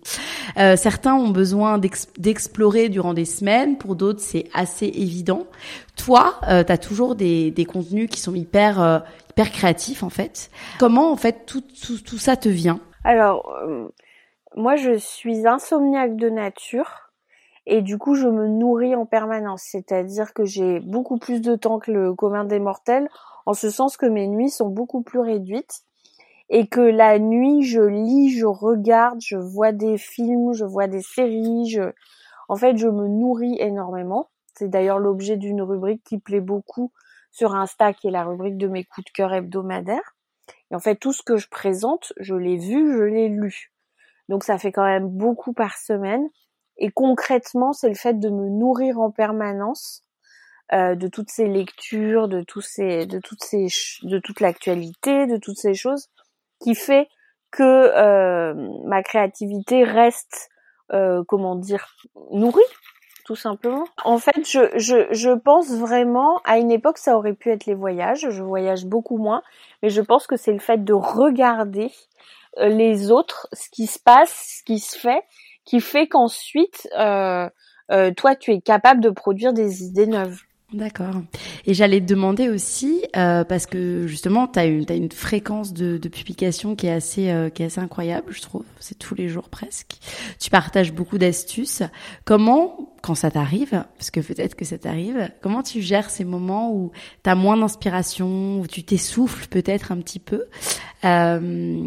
[0.58, 1.80] euh, certains ont besoin
[2.18, 5.46] d'explorer durant des semaines, pour d'autres c'est assez évident.
[5.96, 8.98] Toi, euh, tu as toujours des, des, contenus qui sont hyper, euh,
[9.30, 10.50] hyper créatifs en fait.
[10.80, 12.80] Comment en fait tout, tout, tout ça te vient?
[13.04, 13.90] Alors, euh,
[14.56, 17.12] moi je suis insomniaque de nature
[17.68, 21.78] et du coup je me nourris en permanence, c'est-à-dire que j'ai beaucoup plus de temps
[21.78, 23.08] que le commun des mortels,
[23.50, 25.82] en ce sens que mes nuits sont beaucoup plus réduites
[26.50, 31.02] et que la nuit je lis, je regarde, je vois des films, je vois des
[31.02, 31.82] séries, je...
[32.48, 34.30] en fait je me nourris énormément.
[34.54, 36.92] C'est d'ailleurs l'objet d'une rubrique qui plaît beaucoup
[37.32, 40.16] sur Insta, qui est la rubrique de mes coups de cœur hebdomadaires.
[40.70, 43.72] Et en fait, tout ce que je présente, je l'ai vu, je l'ai lu.
[44.28, 46.30] Donc ça fait quand même beaucoup par semaine.
[46.78, 50.04] Et concrètement, c'est le fait de me nourrir en permanence
[50.74, 53.68] euh, de toutes ces lectures, de tous ces, de toutes ces,
[54.04, 56.08] de toute l'actualité, de toutes ces choses,
[56.62, 57.08] qui fait
[57.52, 58.54] que euh,
[58.86, 60.50] ma créativité reste,
[60.94, 61.96] euh, comment dire,
[62.32, 62.62] nourrie,
[63.26, 63.86] tout simplement.
[64.04, 68.30] En fait, je, je, pense vraiment, à une époque, ça aurait pu être les voyages.
[68.30, 69.42] Je voyage beaucoup moins,
[69.82, 71.92] mais je pense que c'est le fait de regarder
[72.58, 75.24] les autres, ce qui se passe, ce qui se fait,
[75.66, 77.48] qui fait qu'ensuite, euh,
[77.92, 80.42] euh, toi, tu es capable de produire des idées neuves.
[80.72, 81.24] D'accord.
[81.66, 85.74] Et j'allais te demander aussi, euh, parce que justement, tu as une, as une fréquence
[85.74, 88.66] de, de, publication qui est, assez, euh, qui est assez incroyable, je trouve.
[88.80, 89.98] C'est tous les jours presque.
[90.40, 91.82] Tu partages beaucoup d'astuces.
[92.24, 96.72] Comment, quand ça t'arrive, parce que peut-être que ça t'arrive, comment tu gères ces moments
[96.72, 96.92] où
[97.24, 100.46] tu as moins d'inspiration, où tu t'essouffles peut-être un petit peu
[101.04, 101.80] euh,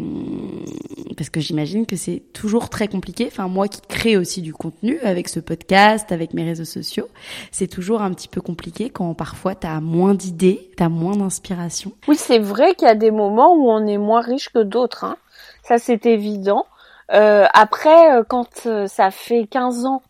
[1.15, 3.27] Parce que j'imagine que c'est toujours très compliqué.
[3.27, 7.07] Enfin, moi qui crée aussi du contenu avec ce podcast, avec mes réseaux sociaux,
[7.51, 11.15] c'est toujours un petit peu compliqué quand parfois tu as moins d'idées, tu as moins
[11.15, 11.91] d'inspiration.
[12.07, 15.03] Oui, c'est vrai qu'il y a des moments où on est moins riche que d'autres.
[15.03, 15.17] Hein.
[15.63, 16.65] Ça, c'est évident.
[17.11, 20.01] Euh, après, euh, quand euh, ça fait 15 ans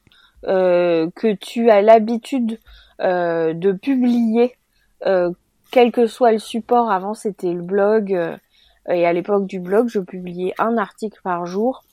[0.45, 2.59] que tu as l'habitude
[2.99, 4.57] de publier,
[5.71, 6.91] quel que soit le support.
[6.91, 8.11] Avant, c'était le blog,
[8.89, 11.85] et à l'époque du blog, je publiais un article par jour.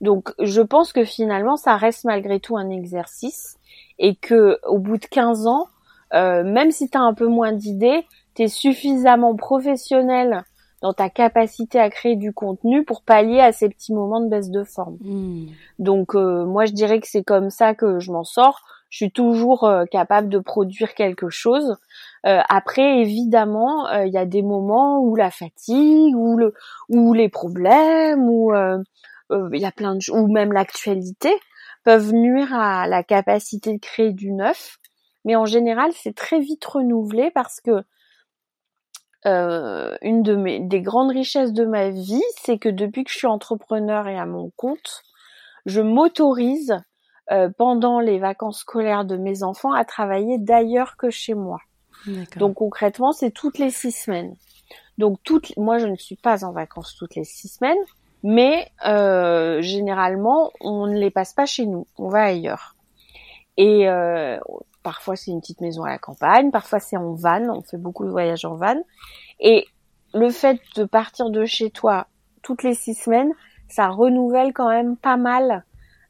[0.00, 3.56] Donc, je pense que finalement, ça reste malgré tout un exercice,
[4.00, 5.68] et que au bout de 15 ans,
[6.12, 10.44] même si tu as un peu moins d'idées, tu es suffisamment professionnel
[10.82, 14.50] dans ta capacité à créer du contenu pour pallier à ces petits moments de baisse
[14.50, 14.98] de forme.
[15.00, 15.46] Hmm.
[15.78, 18.60] Donc euh, moi je dirais que c'est comme ça que je m'en sors.
[18.90, 21.76] Je suis toujours euh, capable de produire quelque chose.
[22.26, 26.52] Euh, après évidemment il y a des moments où la fatigue, ou le,
[26.88, 28.52] ou les problèmes, ou
[29.30, 31.32] il y a plein de ou même l'actualité
[31.84, 34.78] peuvent nuire à la capacité de créer du neuf.
[35.24, 37.84] Mais en général c'est très vite renouvelé parce que
[39.24, 43.18] euh, une de mes des grandes richesses de ma vie, c'est que depuis que je
[43.18, 45.02] suis entrepreneur et à mon compte,
[45.64, 46.76] je m'autorise
[47.30, 51.58] euh, pendant les vacances scolaires de mes enfants à travailler d'ailleurs que chez moi.
[52.36, 54.34] Donc concrètement, c'est toutes les six semaines.
[54.98, 57.78] Donc toutes, moi je ne suis pas en vacances toutes les six semaines,
[58.24, 62.74] mais euh, généralement on ne les passe pas chez nous, on va ailleurs.
[63.56, 64.38] Et euh,
[64.82, 68.04] Parfois c'est une petite maison à la campagne, parfois c'est en van, on fait beaucoup
[68.04, 68.82] de voyages en van.
[69.40, 69.66] Et
[70.14, 72.06] le fait de partir de chez toi
[72.42, 73.32] toutes les six semaines,
[73.68, 75.64] ça renouvelle quand même pas mal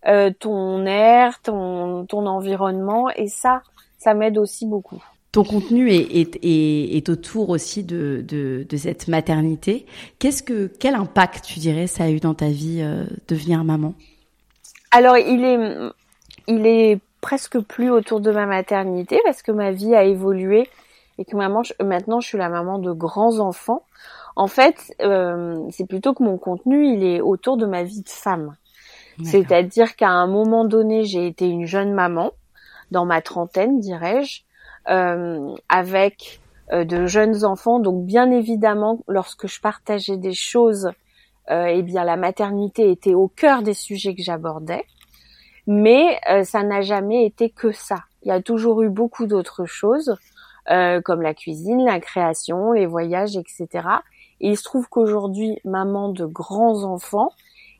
[0.06, 3.62] euh, ton air, ton, ton environnement, et ça,
[3.98, 5.02] ça m'aide aussi beaucoup.
[5.30, 9.87] Ton contenu est, est, est, est autour aussi de, de, de cette maternité.
[10.18, 13.94] Qu'est-ce que quel impact tu dirais ça a eu dans ta vie euh, devenir maman?
[14.90, 15.90] Alors il est
[16.48, 20.68] il est presque plus autour de ma maternité parce que ma vie a évolué
[21.16, 23.85] et que maman, maintenant je suis la maman de grands enfants.
[24.37, 28.08] En fait, euh, c'est plutôt que mon contenu, il est autour de ma vie de
[28.08, 28.56] femme.
[29.22, 32.32] C'est-à-dire qu'à un moment donné, j'ai été une jeune maman,
[32.90, 34.40] dans ma trentaine, dirais-je,
[34.88, 36.40] euh, avec
[36.72, 37.78] euh, de jeunes enfants.
[37.78, 40.90] Donc bien évidemment, lorsque je partageais des choses,
[41.50, 44.87] eh bien la maternité était au cœur des sujets que j'abordais
[45.66, 48.05] mais euh, ça n'a jamais été que ça.
[48.22, 50.16] Il y a toujours eu beaucoup d'autres choses,
[50.70, 53.68] euh, comme la cuisine, la création, les voyages, etc.
[54.40, 57.31] Et il se trouve qu'aujourd'hui, maman de grands enfants,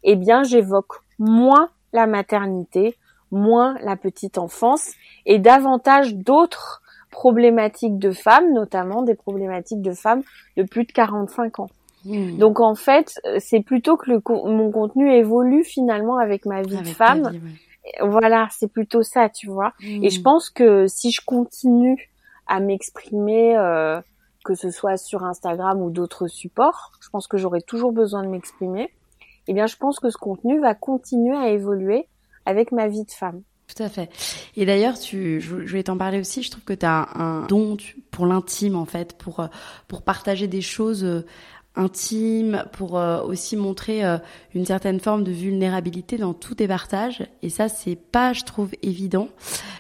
[0.03, 2.97] eh bien, j'évoque moins la maternité,
[3.31, 4.91] moins la petite enfance,
[5.27, 10.23] et davantage d'autres problématiques de femmes, notamment des problématiques de femmes
[10.57, 11.71] de plus de 45 ans.
[12.05, 12.37] Hmm.
[12.39, 16.85] Donc en fait, c'est plutôt que le, mon contenu évolue finalement avec ma vie de
[16.85, 17.31] femme.
[18.01, 19.73] Voilà, c'est plutôt ça, tu vois.
[19.81, 20.23] Et je hmm.
[20.23, 22.11] pense que si je continue
[22.47, 24.01] à m'exprimer, euh,
[24.45, 28.29] que ce soit sur Instagram ou d'autres supports, je pense que j'aurai toujours besoin de
[28.29, 28.91] m'exprimer.
[29.49, 32.07] Eh bien, je pense que ce contenu va continuer à évoluer
[32.47, 33.43] avec ma vie de femme.
[33.75, 34.11] Tout à fait.
[34.57, 36.43] Et d'ailleurs, tu, je, vais t'en parler aussi.
[36.43, 37.77] Je trouve que tu as un don
[38.11, 39.47] pour l'intime, en fait, pour, euh,
[39.89, 41.25] pour partager des choses euh,
[41.75, 44.19] intime, pour euh, aussi montrer euh,
[44.55, 47.27] une certaine forme de vulnérabilité dans tous tes partages.
[47.43, 49.29] Et ça, c'est pas, je trouve, évident.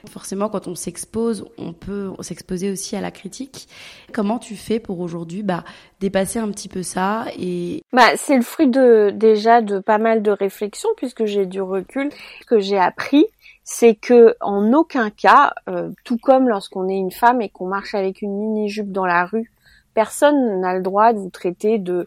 [0.09, 3.69] Forcément, quand on s'expose, on peut s'exposer aussi à la critique.
[4.13, 5.65] Comment tu fais pour aujourd'hui, bah,
[6.01, 10.23] dépasser un petit peu ça et bah, c'est le fruit de déjà de pas mal
[10.23, 12.11] de réflexions puisque j'ai du recul,
[12.47, 13.27] que j'ai appris
[13.65, 17.95] c'est que en aucun cas, euh, tout comme lorsqu'on est une femme et qu'on marche
[17.95, 19.51] avec une mini jupe dans la rue,
[19.95, 22.07] personne n'a le droit de vous traiter de,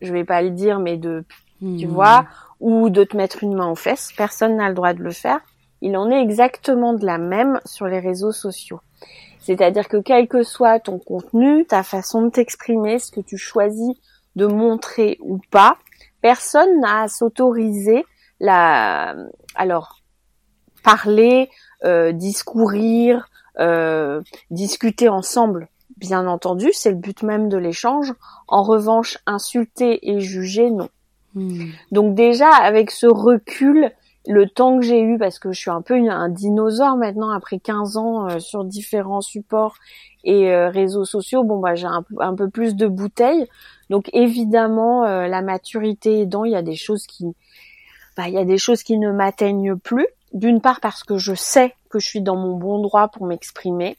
[0.00, 1.24] je vais pas le dire, mais de,
[1.60, 1.90] tu hmm.
[1.90, 2.26] vois,
[2.58, 4.12] ou de te mettre une main aux fesses.
[4.16, 5.40] Personne n'a le droit de le faire.
[5.80, 8.80] Il en est exactement de la même sur les réseaux sociaux.
[9.40, 13.96] C'est-à-dire que quel que soit ton contenu, ta façon de t'exprimer, ce que tu choisis
[14.36, 15.78] de montrer ou pas,
[16.20, 18.04] personne n'a à s'autoriser
[18.38, 19.16] la,
[19.54, 20.00] alors,
[20.82, 21.50] parler,
[21.84, 25.68] euh, discourir, euh, discuter ensemble
[26.00, 28.12] bien entendu, c'est le but même de l'échange.
[28.48, 30.88] En revanche, insulter et juger, non.
[31.34, 31.66] Hmm.
[31.92, 33.92] Donc déjà, avec ce recul,
[34.26, 37.58] le temps que j'ai eu, parce que je suis un peu un dinosaure maintenant, après
[37.58, 39.76] 15 ans euh, sur différents supports
[40.24, 43.46] et euh, réseaux sociaux, bon bah j'ai un, peu plus de bouteilles.
[43.88, 47.26] Donc évidemment, euh, la maturité aidant, il y a des choses qui,
[48.16, 50.06] bah, il y a des choses qui ne m'atteignent plus.
[50.32, 53.96] D'une part parce que je sais que je suis dans mon bon droit pour m'exprimer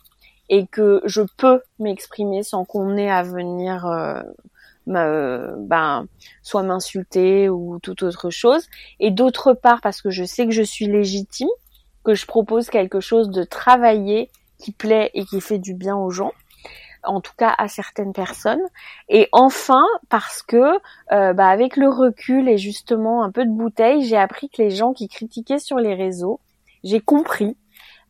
[0.51, 4.21] et que je peux m'exprimer sans qu'on ait à venir euh,
[4.85, 6.05] me, ben,
[6.43, 8.67] soit m'insulter ou toute autre chose.
[8.99, 11.47] Et d'autre part, parce que je sais que je suis légitime,
[12.03, 16.11] que je propose quelque chose de travailler, qui plaît et qui fait du bien aux
[16.11, 16.33] gens
[17.03, 18.61] en tout cas à certaines personnes.
[19.09, 20.77] Et enfin, parce que
[21.11, 24.69] euh, bah, avec le recul et justement un peu de bouteille, j'ai appris que les
[24.69, 26.39] gens qui critiquaient sur les réseaux,
[26.83, 27.57] j'ai compris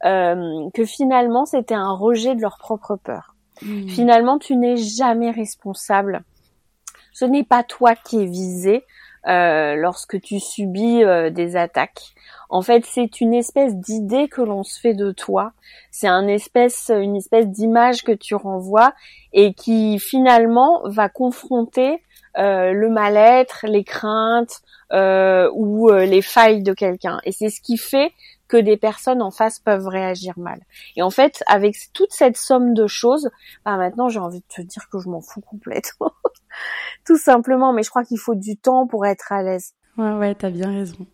[0.06, 3.36] euh, que finalement c'était un rejet de leur propre peur.
[3.62, 3.88] Hmm.
[3.88, 6.24] Finalement, tu n'es jamais responsable.
[7.14, 8.84] Ce n'est pas toi qui es visé
[9.28, 12.02] euh, lorsque tu subis euh, des attaques.
[12.50, 15.54] En fait, c'est une espèce d'idée que l'on se fait de toi.
[15.92, 18.94] C'est un espèce, une espèce d'image que tu renvoies
[19.32, 22.02] et qui finalement va confronter
[22.38, 24.62] euh, le mal-être, les craintes
[24.94, 27.20] ou les failles de quelqu'un.
[27.24, 28.12] Et c'est ce qui fait
[28.52, 30.60] que des personnes en face peuvent réagir mal.
[30.98, 33.30] Et en fait, avec toute cette somme de choses,
[33.64, 36.12] bah maintenant j'ai envie de te dire que je m'en fous complètement.
[37.06, 39.74] Tout simplement, mais je crois qu'il faut du temps pour être à l'aise.
[39.98, 41.08] Ouais, ouais, t'as bien raison.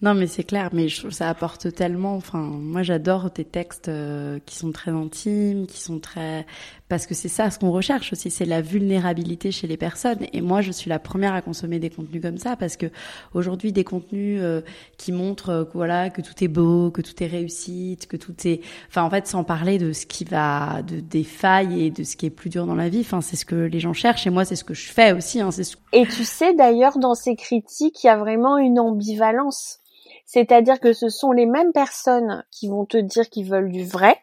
[0.00, 2.14] Non, mais c'est clair, mais je ça apporte tellement.
[2.14, 6.46] Enfin, moi, j'adore tes textes euh, qui sont très intimes, qui sont très
[6.88, 10.26] parce que c'est ça ce qu'on recherche aussi, c'est la vulnérabilité chez les personnes.
[10.32, 12.86] Et moi, je suis la première à consommer des contenus comme ça parce que
[13.34, 14.60] aujourd'hui, des contenus euh,
[14.96, 18.60] qui montrent euh, voilà que tout est beau, que tout est réussite, que tout est,
[18.88, 22.16] enfin, en fait, sans parler de ce qui va, de des failles et de ce
[22.16, 23.00] qui est plus dur dans la vie.
[23.00, 25.40] Enfin, c'est ce que les gens cherchent et moi, c'est ce que je fais aussi.
[25.40, 25.62] Hein, ce...
[25.92, 29.80] Et tu sais d'ailleurs, dans ces critiques, il y a vraiment une ambivalence.
[30.24, 34.18] C'est-à-dire que ce sont les mêmes personnes qui vont te dire qu'ils veulent du vrai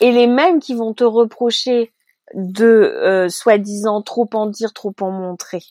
[0.00, 1.92] et les mêmes qui vont te reprocher
[2.34, 5.62] de euh, soi-disant trop en dire, trop en montrer.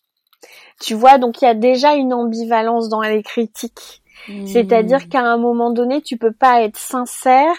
[0.80, 4.02] Tu vois, donc il y a déjà une ambivalence dans les critiques.
[4.28, 4.48] Mmh.
[4.48, 7.56] C'est-à-dire qu'à un moment donné, tu peux pas être sincère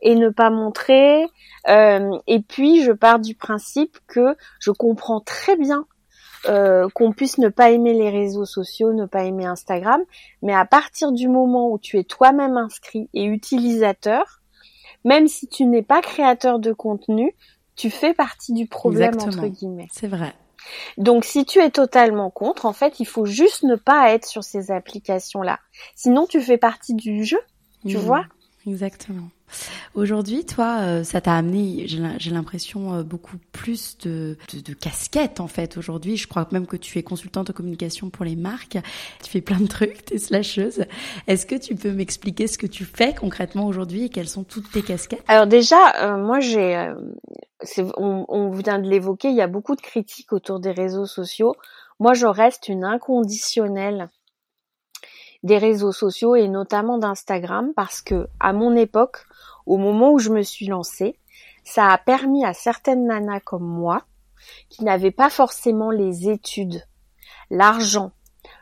[0.00, 1.26] et ne pas montrer.
[1.68, 5.86] Euh, et puis, je pars du principe que je comprends très bien
[6.48, 10.02] euh, qu'on puisse ne pas aimer les réseaux sociaux, ne pas aimer Instagram,
[10.42, 14.41] mais à partir du moment où tu es toi-même inscrit et utilisateur,
[15.04, 17.34] même si tu n'es pas créateur de contenu,
[17.76, 19.88] tu fais partie du problème entre guillemets.
[19.92, 20.34] C'est vrai.
[20.96, 24.44] Donc si tu es totalement contre, en fait, il faut juste ne pas être sur
[24.44, 25.58] ces applications-là.
[25.96, 27.40] Sinon, tu fais partie du jeu,
[27.86, 28.00] tu mmh.
[28.00, 28.24] vois?
[28.66, 29.28] Exactement.
[29.94, 34.36] Aujourd'hui, toi, euh, ça t'a amené, j'ai l'impression, euh, beaucoup plus de,
[34.80, 35.76] casquettes en fait.
[35.76, 38.78] Aujourd'hui, je crois même que tu es consultante en communication pour les marques.
[39.22, 40.84] Tu fais plein de trucs, t'es slasheuse.
[41.26, 44.70] Est-ce que tu peux m'expliquer ce que tu fais concrètement aujourd'hui et quelles sont toutes
[44.70, 45.22] tes casquettes?
[45.28, 46.92] Alors déjà, euh, moi j'ai,
[47.96, 51.54] on, on vient de l'évoquer, il y a beaucoup de critiques autour des réseaux sociaux.
[52.00, 54.08] Moi, je reste une inconditionnelle
[55.42, 59.26] des réseaux sociaux et notamment d'Instagram parce que à mon époque,
[59.66, 61.18] au moment où je me suis lancée,
[61.64, 64.04] ça a permis à certaines nanas comme moi,
[64.68, 66.84] qui n'avaient pas forcément les études,
[67.50, 68.12] l'argent,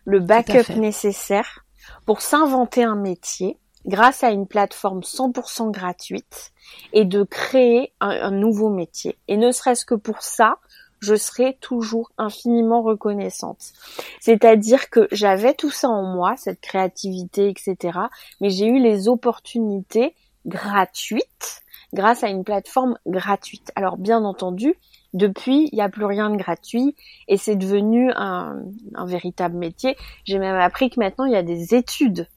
[0.04, 1.64] le backup nécessaire
[2.04, 6.52] pour s'inventer un métier grâce à une plateforme 100% gratuite
[6.92, 9.18] et de créer un, nouveau métier.
[9.28, 10.58] Et ne serait-ce que pour ça,
[10.98, 13.72] je serai toujours infiniment reconnaissante.
[14.20, 17.98] C'est-à-dire que j'avais tout ça en moi, cette créativité, etc.
[18.42, 20.14] Mais j'ai eu les opportunités
[20.46, 21.62] gratuites
[21.92, 23.72] grâce à une plateforme gratuite.
[23.74, 24.74] Alors bien entendu,
[25.12, 26.94] depuis, il n'y a plus rien de gratuit
[27.26, 28.62] et c'est devenu un,
[28.94, 29.96] un véritable métier.
[30.24, 32.28] J'ai même appris que maintenant, il y a des études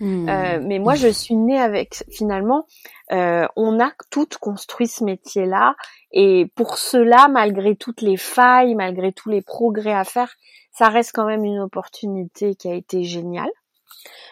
[0.00, 0.28] Hmm.
[0.28, 2.04] Euh, mais moi, je suis née avec.
[2.10, 2.66] Finalement,
[3.12, 5.76] euh, on a toutes construit ce métier-là,
[6.12, 10.32] et pour cela, malgré toutes les failles, malgré tous les progrès à faire,
[10.72, 13.50] ça reste quand même une opportunité qui a été géniale.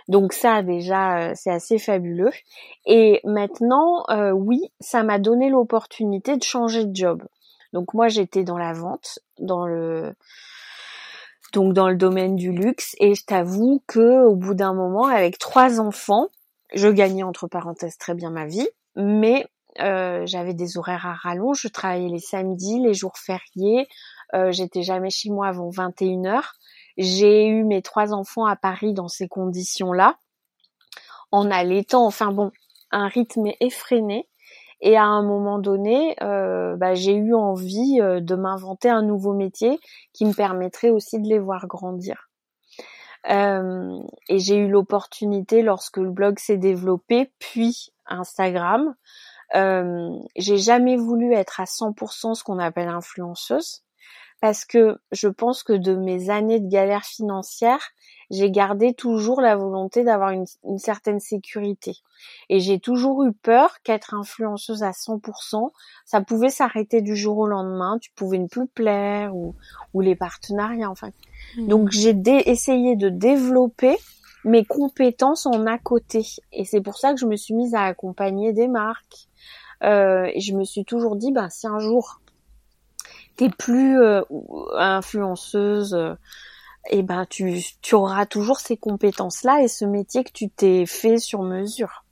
[0.09, 2.33] Donc ça déjà, euh, c'est assez fabuleux.
[2.87, 7.23] Et maintenant, euh, oui, ça m'a donné l'opportunité de changer de job.
[7.73, 10.15] Donc moi, j'étais dans la vente, dans le
[11.53, 12.97] donc dans le domaine du luxe.
[12.99, 16.29] Et je t'avoue que au bout d'un moment, avec trois enfants,
[16.75, 19.47] je gagnais entre parenthèses très bien ma vie, mais
[19.81, 21.61] euh, j'avais des horaires à rallonge.
[21.63, 23.89] Je travaillais les samedis, les jours fériés.
[24.49, 26.55] J'étais jamais chez moi avant 21 heures.
[26.97, 30.17] J'ai eu mes trois enfants à Paris dans ces conditions-là,
[31.31, 32.07] en allaitant.
[32.07, 32.51] Enfin bon,
[32.91, 34.29] un rythme effréné.
[34.85, 39.33] Et à un moment donné, euh, bah, j'ai eu envie euh, de m'inventer un nouveau
[39.33, 39.79] métier
[40.13, 42.29] qui me permettrait aussi de les voir grandir.
[43.31, 48.95] Euh, et j'ai eu l'opportunité lorsque le blog s'est développé, puis Instagram.
[49.55, 53.85] J'ai jamais voulu être à 100% ce qu'on appelle influenceuse
[54.43, 57.79] parce que je pense que de mes années de galère financière,
[58.29, 60.47] j'ai gardé toujours la volonté d'avoir une,
[60.79, 61.99] certaine sécurité.
[62.49, 65.71] Et j'ai toujours eu peur qu'être influenceuse à 100%,
[66.05, 69.55] ça pouvait s'arrêter du jour au lendemain, tu pouvais ne plus plaire ou,
[69.95, 71.11] ou les partenariats, enfin.
[71.57, 71.69] Mmh.
[71.69, 73.97] Donc j'ai essayé de développer
[74.45, 76.27] mes compétences en à côté.
[76.51, 79.29] Et c'est pour ça que je me suis mise à accompagner des marques.
[79.85, 82.22] Euh, et je me suis toujours dit, ben si un jour
[83.37, 84.23] t'es plus euh,
[84.77, 86.15] influenceuse, euh,
[86.91, 90.85] et eh ben tu, tu auras toujours ces compétences-là et ce métier que tu t'es
[90.85, 92.05] fait sur mesure.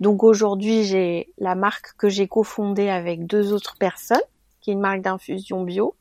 [0.00, 4.22] Donc aujourd'hui, j'ai la marque que j'ai cofondée avec deux autres personnes,
[4.60, 5.94] qui est une marque d'infusion bio.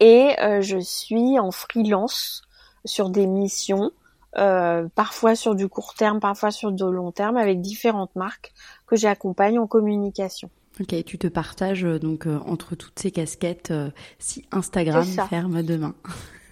[0.00, 2.42] Et euh, je suis en freelance
[2.84, 3.90] sur des missions,
[4.38, 8.52] euh, parfois sur du court terme, parfois sur du long terme, avec différentes marques
[8.86, 10.50] que j'accompagne en communication.
[10.80, 13.72] Ok, tu te partages euh, donc entre toutes ces casquettes
[14.18, 15.94] si Instagram ferme demain.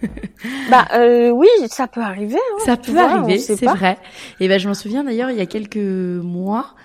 [0.69, 2.37] bah euh, oui, ça peut arriver.
[2.37, 3.97] Hein, ça peut arriver, c'est vrai.
[4.39, 6.75] Et ben je m'en souviens d'ailleurs il y a quelques mois,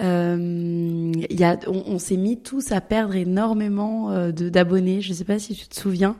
[0.00, 5.00] euh, y a, on, s'est mis tous à perdre énormément euh, de d'abonnés.
[5.00, 6.16] Je sais pas si tu te souviens.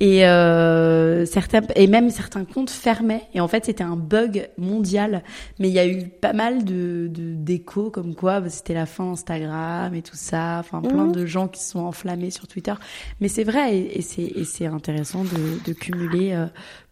[0.00, 3.24] Et euh, certains et même certains comptes fermaient.
[3.34, 5.22] Et en fait, c'était un bug mondial.
[5.58, 9.04] Mais il y a eu pas mal de d'échos comme quoi bah, c'était la fin
[9.04, 10.58] d'Instagram et tout ça.
[10.60, 11.12] Enfin, plein mhm.
[11.12, 12.74] de gens qui sont enflammés sur Twitter.
[13.20, 16.46] Mais c'est vrai et, et c'est intéressant de, de cumuler euh,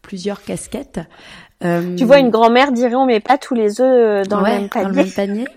[0.07, 1.01] plusieurs casquettes.
[1.65, 4.45] Euh, tu vois, une grand-mère dirait on met pas tous les œufs euh, dans, le
[4.45, 4.85] même panier.
[4.85, 5.49] Dans le même panier.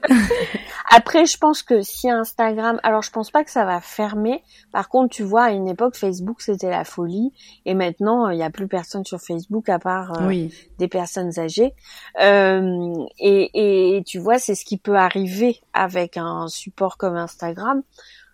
[0.91, 4.41] Après, je pense que si Instagram, alors je pense pas que ça va fermer.
[4.72, 7.32] Par contre, tu vois, à une époque, Facebook c'était la folie,
[7.66, 10.47] et maintenant il n'y a plus personne sur Facebook à part euh,
[10.80, 11.74] des personnes âgées.
[12.20, 17.84] et, et tu vois, c'est ce qui peut arriver avec un support comme Instagram.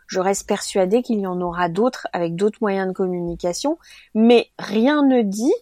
[0.08, 3.80] Je reste persuadée qu'il y en aura d'autres avec d'autres moyens de communication,
[4.14, 5.54] mais rien ne dit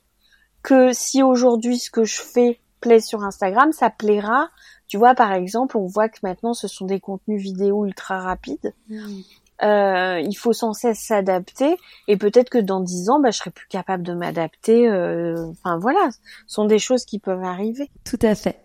[0.63, 4.49] que si aujourd'hui ce que je fais plaît sur Instagram, ça plaira.
[4.87, 8.73] Tu vois, par exemple, on voit que maintenant ce sont des contenus vidéo ultra rapides.
[8.89, 9.21] Mm.
[9.61, 13.51] Euh, il faut sans cesse s'adapter et peut-être que dans dix ans, bah, je serai
[13.51, 14.89] plus capable de m'adapter.
[14.89, 16.09] Euh, enfin voilà,
[16.47, 17.89] ce sont des choses qui peuvent arriver.
[18.03, 18.59] Tout à fait.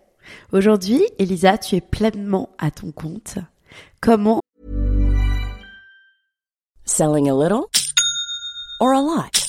[0.51, 3.37] Aujourd'hui, Elisa, tu es pleinement à ton compte.
[4.01, 4.41] Comment
[6.85, 7.65] Selling a little
[8.81, 9.48] or a lot?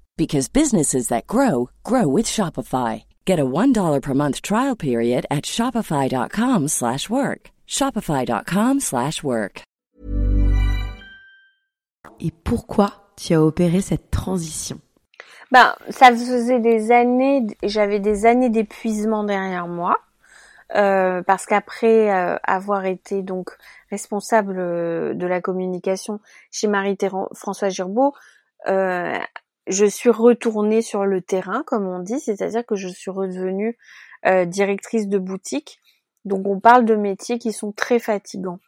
[0.21, 3.03] because businesses that grow grow with Shopify.
[3.25, 7.41] Get a $1 per month trial period at shopify.com/work.
[7.77, 9.55] shopify.com/work.
[12.19, 14.79] Et pourquoi tu as opéré cette transition?
[15.51, 19.97] Ben, ça faisait des années, j'avais des années d'épuisement derrière moi.
[20.75, 22.09] euh, parce qu'après
[22.43, 23.49] avoir été donc
[23.89, 24.55] responsable
[25.17, 26.19] de la communication
[26.51, 28.13] chez Marie-François Girbeau,
[29.67, 33.77] je suis retournée sur le terrain, comme on dit, c'est-à-dire que je suis redevenue
[34.47, 35.79] directrice de boutique.
[36.25, 38.59] Donc on parle de métiers qui sont très fatigants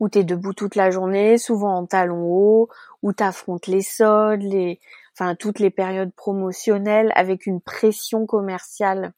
[0.00, 2.68] où tu es debout toute la journée, souvent en talons hauts,
[3.02, 4.80] où tu affrontes les soldes, les
[5.14, 9.12] enfin toutes les périodes promotionnelles avec une pression commerciale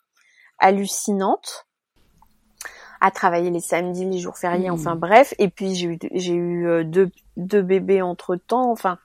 [0.58, 1.66] hallucinante
[3.02, 4.74] à travailler les samedis, les jours fériés, mmh.
[4.74, 5.34] enfin bref.
[5.38, 8.98] Et puis j'ai eu, j'ai eu euh, deux, deux bébés entre temps, enfin.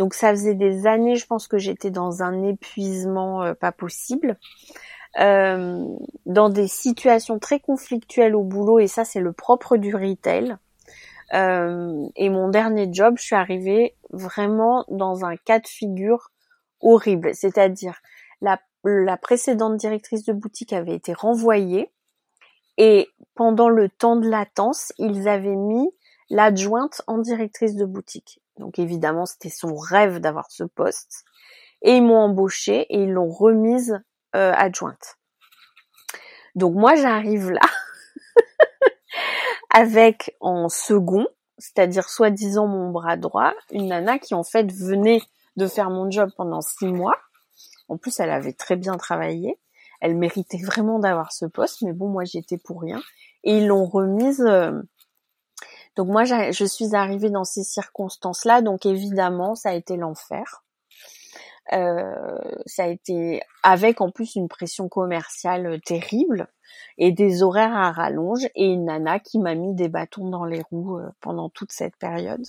[0.00, 4.38] Donc ça faisait des années, je pense que j'étais dans un épuisement euh, pas possible,
[5.20, 5.84] euh,
[6.24, 8.78] dans des situations très conflictuelles au boulot.
[8.78, 10.56] Et ça, c'est le propre du retail.
[11.34, 16.30] Euh, et mon dernier job, je suis arrivée vraiment dans un cas de figure
[16.80, 17.34] horrible.
[17.34, 18.00] C'est-à-dire,
[18.40, 21.90] la, la précédente directrice de boutique avait été renvoyée
[22.78, 25.90] et pendant le temps de latence, ils avaient mis
[26.30, 28.39] l'adjointe en directrice de boutique.
[28.60, 31.24] Donc évidemment, c'était son rêve d'avoir ce poste.
[31.82, 33.98] Et ils m'ont embauchée et ils l'ont remise
[34.36, 35.16] euh, adjointe.
[36.54, 37.60] Donc moi, j'arrive là
[39.70, 41.26] avec en second,
[41.58, 45.22] c'est-à-dire soi-disant mon bras droit, une nana qui en fait venait
[45.56, 47.16] de faire mon job pendant six mois.
[47.88, 49.58] En plus, elle avait très bien travaillé.
[50.00, 53.00] Elle méritait vraiment d'avoir ce poste, mais bon, moi j'étais pour rien.
[53.42, 54.46] Et ils l'ont remise.
[55.98, 60.62] Euh, donc moi, je suis arrivée dans ces circonstances-là, donc évidemment, ça a été l'enfer.
[61.72, 66.48] Euh, ça a été avec en plus une pression commerciale terrible
[66.98, 70.62] et des horaires à rallonge et une nana qui m'a mis des bâtons dans les
[70.70, 72.44] roues euh, pendant toute cette période.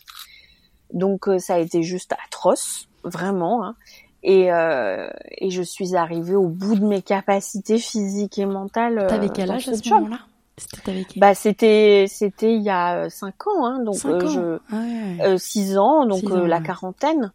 [0.94, 3.64] Donc euh, ça a été juste atroce, vraiment.
[3.64, 3.76] Hein.
[4.24, 9.06] Et, euh, et je suis arrivée au bout de mes capacités physiques et mentales.
[9.08, 10.20] T'avais quel âge à ce moment-là?
[10.58, 16.06] C'était bah c'était c'était il y a cinq ans hein, donc je ah six ans
[16.06, 17.32] donc la quarantaine.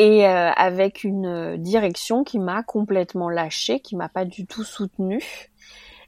[0.00, 4.64] Et euh, avec une euh, direction qui m'a complètement lâchée, qui m'a pas du tout
[4.64, 5.50] soutenue.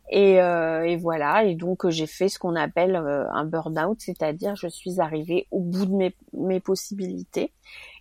[0.08, 4.68] Et, euh, et voilà, et donc j'ai fait ce qu'on appelle un burn-out, c'est-à-dire je
[4.68, 7.52] suis arrivée au bout de mes, mes possibilités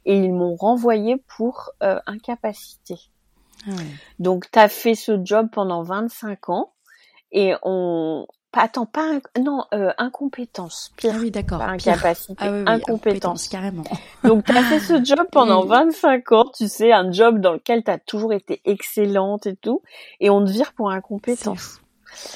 [0.06, 2.96] et ils m'ont renvoyée pour incapacité.
[3.68, 3.72] Ah
[4.20, 6.74] donc tu as fait ce job pendant 25 ans
[7.32, 11.14] et on pas attends pas non euh, incompétence pire.
[11.16, 13.48] Ah oui d'accord incapacité ah incompétence.
[13.48, 13.84] carrément.
[14.24, 17.84] Donc tu as fait ce job pendant 25 ans tu sais un job dans lequel
[17.84, 19.82] tu as toujours été excellente et tout
[20.20, 21.80] et on te vire pour incompétence.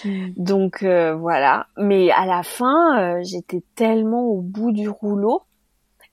[0.06, 0.30] Hmm.
[0.38, 1.68] donc euh, voilà.
[1.78, 5.44] Mais à la fin euh, j'étais tellement au bout du rouleau.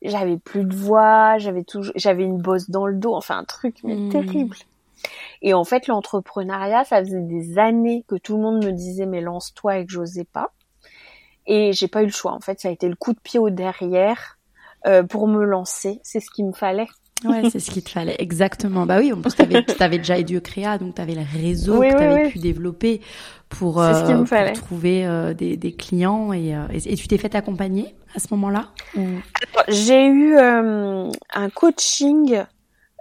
[0.04, 3.76] J'avais plus de voix j'avais toujours j'avais une bosse dans le dos enfin un truc
[3.84, 4.08] mais hmm.
[4.08, 4.56] terrible
[5.40, 9.20] et en fait, l'entrepreneuriat, ça faisait des années que tout le monde me disait mais
[9.20, 10.52] lance-toi et que j'osais pas.
[11.46, 12.32] Et j'ai pas eu le choix.
[12.32, 14.38] En fait, ça a été le coup de pied au derrière
[14.86, 16.00] euh, pour me lancer.
[16.04, 16.86] C'est ce qu'il me fallait.
[17.24, 18.16] Ouais, c'est ce qu'il te fallait.
[18.18, 18.86] Exactement.
[18.86, 22.28] Bah oui, en plus, t'avais, avais déjà Edu Créa, donc t'avais le réseau que t'avais
[22.30, 23.00] pu développer
[23.48, 24.24] pour, euh,
[24.54, 28.70] trouver euh, des, des, clients et, euh, et, tu t'es fait accompagner à ce moment-là
[29.68, 31.10] J'ai eu un
[31.54, 32.42] coaching,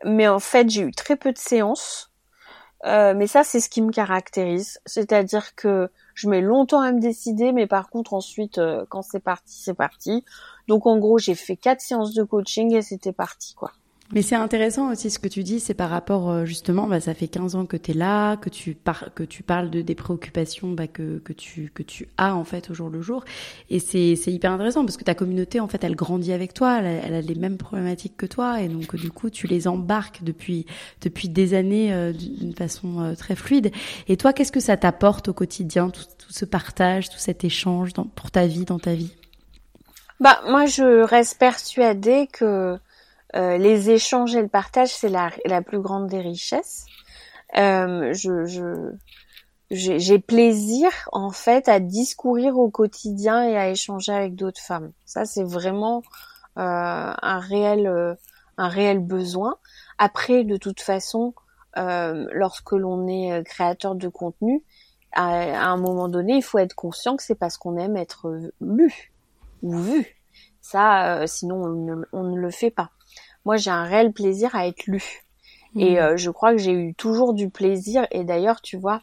[0.05, 2.11] mais en fait, j'ai eu très peu de séances.
[2.85, 4.79] Euh, mais ça, c'est ce qui me caractérise.
[4.85, 9.19] C'est-à-dire que je mets longtemps à me décider, mais par contre, ensuite, euh, quand c'est
[9.19, 10.25] parti, c'est parti.
[10.67, 13.71] Donc, en gros, j'ai fait quatre séances de coaching et c'était parti, quoi.
[14.13, 17.13] Mais c'est intéressant aussi ce que tu dis, c'est par rapport euh, justement, bah, ça
[17.13, 19.95] fait 15 ans que tu es là, que tu, par, que tu parles de des
[19.95, 23.23] préoccupations bah, que, que, tu, que tu as en fait au jour le jour.
[23.69, 27.01] Et c'est hyper intéressant parce que ta communauté en fait elle grandit avec toi, elle,
[27.05, 30.65] elle a les mêmes problématiques que toi et donc du coup tu les embarques depuis,
[31.01, 33.71] depuis des années euh, d'une façon euh, très fluide.
[34.07, 37.93] Et toi, qu'est-ce que ça t'apporte au quotidien, tout, tout, ce partage, tout cet échange
[37.93, 39.13] dans, pour ta vie, dans ta vie?
[40.19, 42.77] Bah moi je reste persuadée que
[43.35, 46.85] euh, les échanges et le partage, c'est la, la, plus grande des richesses.
[47.57, 48.93] Euh, je, je
[49.71, 54.91] j'ai plaisir en fait à discourir au quotidien et à échanger avec d'autres femmes.
[55.05, 56.03] Ça, c'est vraiment
[56.57, 58.15] euh, un réel euh,
[58.57, 59.55] un réel besoin.
[59.97, 61.33] Après, de toute façon,
[61.77, 64.61] euh, lorsque l'on est créateur de contenu,
[65.13, 68.51] à, à, un moment donné, il faut être conscient que c'est parce qu'on aime être
[68.59, 69.13] lu
[69.61, 70.17] ou vu.
[70.59, 72.91] Ça, sinon, on ne, on ne le fait pas
[73.45, 75.23] moi j'ai un réel plaisir à être lu.
[75.75, 75.97] Et hmm.
[75.97, 78.05] euh, je crois que j'ai eu toujours du plaisir.
[78.11, 79.01] Et d'ailleurs, tu vois,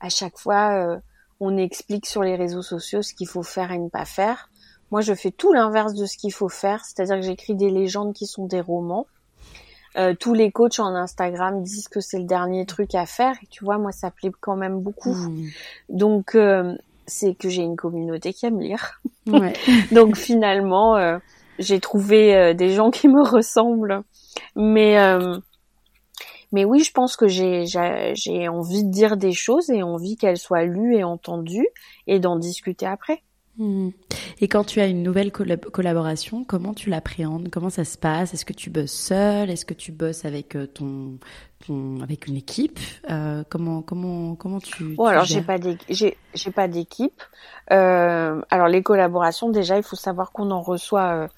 [0.00, 0.98] à chaque fois, euh,
[1.40, 4.48] on explique sur les réseaux sociaux ce qu'il faut faire et ne pas faire.
[4.90, 8.12] Moi, je fais tout l'inverse de ce qu'il faut faire, c'est-à-dire que j'écris des légendes
[8.12, 9.06] qui sont des romans.
[9.96, 13.34] Euh, tous les coachs en Instagram disent que c'est le dernier truc à faire.
[13.42, 15.14] Et tu vois, moi, ça plaît quand même beaucoup.
[15.14, 15.48] Mmh.
[15.90, 16.74] Donc, euh,
[17.06, 19.00] c'est que j'ai une communauté qui aime lire.
[19.26, 19.52] Ouais.
[19.92, 21.18] Donc, finalement, euh,
[21.62, 24.02] j'ai trouvé des gens qui me ressemblent.
[24.56, 24.96] Mais
[26.52, 30.38] mais oui, je pense que j'ai j'ai envie de dire des choses et envie qu'elles
[30.38, 31.68] soient lues et entendues
[32.06, 33.22] et d'en discuter après.
[33.58, 33.90] Hmm.
[34.40, 37.48] Et quand tu as une nouvelle collaboration, comment tu l'appréhendes?
[37.52, 38.32] Comment ça se passe?
[38.32, 41.18] Est-ce que tu bosses seul Est-ce que tu bosses avec euh, ton,
[41.66, 42.80] ton avec une équipe?
[43.10, 45.58] Euh, Comment comment comment tu Bon alors j'ai pas
[45.90, 47.22] j'ai j'ai pas d'équipe.
[47.72, 51.28] Euh, alors les collaborations déjà, il faut savoir qu'on en reçoit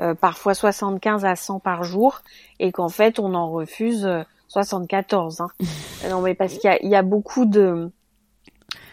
[0.00, 2.22] euh, parfois 75 à 100 par jour
[2.58, 4.08] et qu'en fait on en refuse
[4.48, 5.40] 74.
[5.40, 5.48] Hein.
[6.10, 7.92] non mais parce qu'il y a, il y a beaucoup de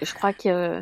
[0.02, 0.82] je crois que euh,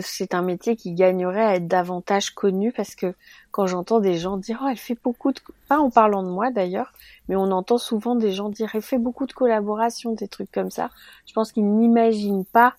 [0.00, 3.14] c'est un métier qui gagnerait à être davantage connu parce que
[3.50, 6.50] quand j'entends des gens dire oh elle fait beaucoup de pas en parlant de moi
[6.50, 6.92] d'ailleurs
[7.28, 10.70] mais on entend souvent des gens dire elle fait beaucoup de collaborations des trucs comme
[10.70, 10.90] ça
[11.26, 12.74] je pense qu'ils n'imaginent pas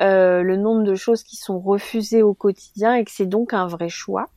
[0.00, 3.66] euh, le nombre de choses qui sont refusées au quotidien et que c'est donc un
[3.66, 4.28] vrai choix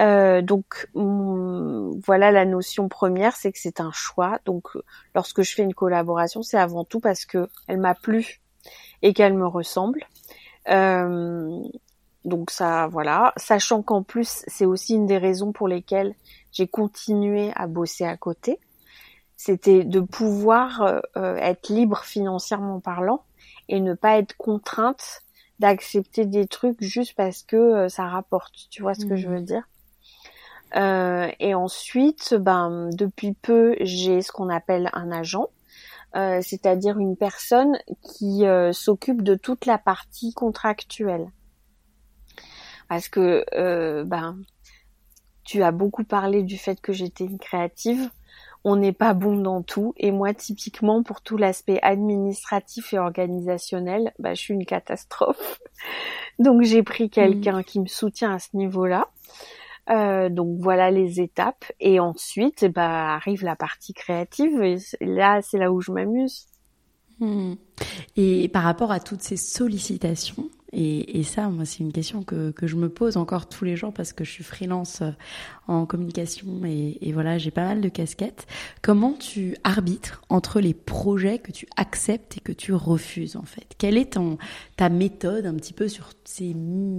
[0.00, 4.38] euh, donc voilà la notion première, c'est que c'est un choix.
[4.44, 4.68] Donc
[5.14, 8.40] lorsque je fais une collaboration, c'est avant tout parce que elle m'a plu
[9.02, 10.06] et qu'elle me ressemble.
[10.68, 11.62] Euh,
[12.24, 13.32] donc ça, voilà.
[13.36, 16.14] Sachant qu'en plus, c'est aussi une des raisons pour lesquelles
[16.52, 18.58] j'ai continué à bosser à côté.
[19.36, 23.22] C'était de pouvoir euh, euh, être libre financièrement parlant
[23.68, 25.22] et ne pas être contrainte
[25.60, 28.54] d'accepter des trucs juste parce que ça rapporte.
[28.70, 29.44] Tu vois ce que je veux mmh.
[29.44, 35.48] dire Et ensuite, ben depuis peu, j'ai ce qu'on appelle un agent.
[36.16, 41.30] Euh, c'est-à-dire une personne qui euh, s'occupe de toute la partie contractuelle.
[42.88, 44.38] Parce que euh, ben
[45.44, 48.10] tu as beaucoup parlé du fait que j'étais une créative.
[48.64, 54.12] On n'est pas bon dans tout et moi typiquement pour tout l'aspect administratif et organisationnel,
[54.18, 55.60] ben, je suis une catastrophe.
[56.38, 57.10] Donc j'ai pris mmh.
[57.10, 59.08] quelqu'un qui me soutient à ce niveau-là.
[59.90, 65.58] Euh, donc voilà les étapes et ensuite bah arrive la partie créative et là c'est
[65.58, 66.46] là où je m'amuse.
[67.20, 67.54] Hmm.
[68.16, 72.50] Et par rapport à toutes ces sollicitations, et, et ça, moi, c'est une question que,
[72.50, 75.10] que je me pose encore tous les jours parce que je suis freelance euh,
[75.66, 78.46] en communication et, et voilà, j'ai pas mal de casquettes.
[78.82, 83.66] Comment tu arbitres entre les projets que tu acceptes et que tu refuses en fait?
[83.78, 84.38] Quelle est ton,
[84.76, 86.54] ta méthode un petit peu sur ces,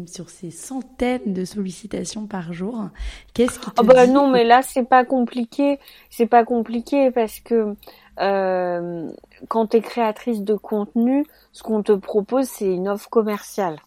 [0.07, 2.89] sur ces centaines de sollicitations par jour?
[3.34, 5.80] Qu'est-ce qui te oh bah non, mais là c'est pas compliqué.
[6.09, 7.76] C'est pas compliqué parce que
[8.20, 9.09] euh,
[9.47, 13.80] quand tu es créatrice de contenu, ce qu'on te propose, c'est une offre commerciale.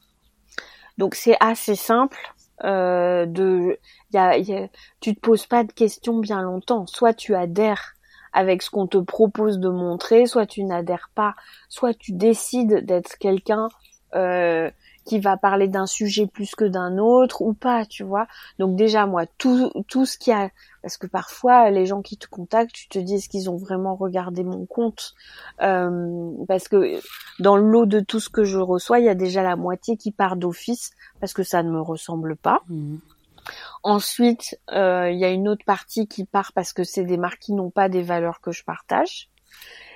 [0.99, 2.19] Donc c'est assez simple.
[2.65, 3.79] Euh, de,
[5.01, 6.87] tu te poses pas de questions bien longtemps.
[6.87, 7.95] Soit tu adhères
[8.33, 11.35] avec ce qu'on te propose de montrer, soit tu n'adhères pas,
[11.69, 13.69] soit tu décides d'être quelqu'un
[14.15, 14.71] euh,
[15.05, 18.27] qui va parler d'un sujet plus que d'un autre ou pas, tu vois.
[18.59, 19.71] Donc déjà moi tout
[20.07, 20.51] ce qui a
[20.83, 23.95] parce que parfois les gens qui te contactent, tu te dis est-ce qu'ils ont vraiment
[23.95, 25.15] regardé mon compte?
[25.63, 27.01] Euh, parce que
[27.39, 29.97] dans le lot de tout ce que je reçois, il y a déjà la moitié
[29.97, 32.63] qui part d'office parce que ça ne me ressemble pas.
[32.69, 32.97] Mmh.
[33.83, 37.41] Ensuite, euh, il y a une autre partie qui part parce que c'est des marques
[37.41, 39.29] qui n'ont pas des valeurs que je partage.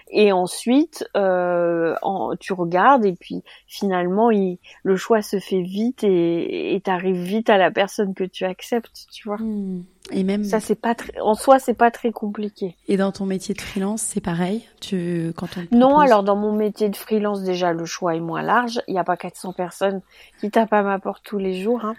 [0.09, 1.95] Et ensuite, euh,
[2.39, 7.51] tu regardes et puis finalement, il, le choix se fait vite et tu arrives vite
[7.51, 9.39] à la personne que tu acceptes, tu vois.
[9.39, 9.85] Hmm.
[10.13, 12.77] Et même ça, c'est pas très, en soi, c'est pas très compliqué.
[12.87, 14.65] Et dans ton métier de freelance, c'est pareil?
[14.81, 18.43] Tu quand on non, alors dans mon métier de freelance, déjà le choix est moins
[18.43, 18.81] large.
[18.87, 20.01] Il n'y a pas 400 personnes
[20.41, 21.85] qui tapent à ma porte tous les jours.
[21.85, 21.97] Hein.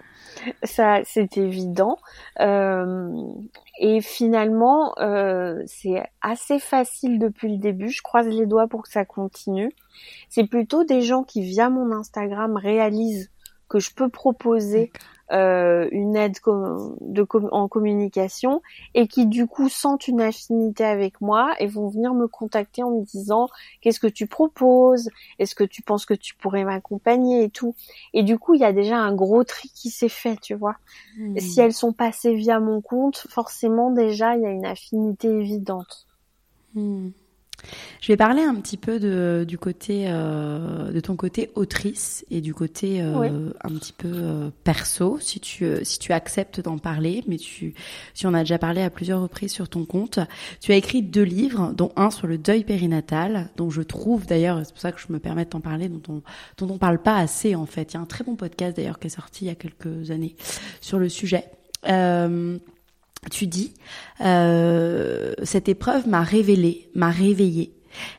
[0.62, 1.98] Ça, c'est évident.
[2.40, 3.12] Euh,
[3.78, 7.90] et finalement, euh, c'est assez facile depuis le début.
[7.90, 9.72] Je croise les doigts pour que ça continue.
[10.28, 13.30] C'est plutôt des gens qui, via mon Instagram, réalisent
[13.68, 14.90] que je peux proposer
[15.30, 16.36] euh, une aide
[17.00, 18.62] de en communication
[18.94, 22.90] et qui du coup sentent une affinité avec moi et vont venir me contacter en
[22.90, 23.48] me disant
[23.80, 27.74] qu'est-ce que tu proposes, est-ce que tu penses que tu pourrais m'accompagner et tout?
[28.14, 30.76] Et du coup il y a déjà un gros tri qui s'est fait, tu vois.
[31.18, 31.38] Hmm.
[31.38, 36.06] Si elles sont passées via mon compte, forcément déjà il y a une affinité évidente.
[36.74, 37.10] Hmm.
[38.00, 42.40] Je vais parler un petit peu de, du côté euh, de ton côté autrice et
[42.40, 47.24] du côté euh, un petit peu euh, perso, si tu si tu acceptes d'en parler,
[47.26, 47.74] mais tu
[48.14, 50.20] si on a déjà parlé à plusieurs reprises sur ton compte.
[50.60, 54.60] Tu as écrit deux livres, dont un sur le deuil périnatal, dont je trouve d'ailleurs,
[54.64, 56.22] c'est pour ça que je me permets de t'en parler, dont on
[56.58, 57.92] dont on parle pas assez en fait.
[57.92, 60.10] Il y a un très bon podcast d'ailleurs qui est sorti il y a quelques
[60.10, 60.36] années
[60.80, 61.44] sur le sujet.
[61.88, 62.58] Euh,
[63.28, 63.74] tu dis,
[64.20, 67.72] euh, cette épreuve m'a révélé, m'a réveillé.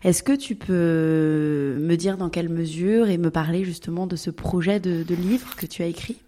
[0.04, 4.30] Est-ce que tu peux me dire dans quelle mesure et me parler justement de ce
[4.30, 6.22] projet de, livre que tu as écrit?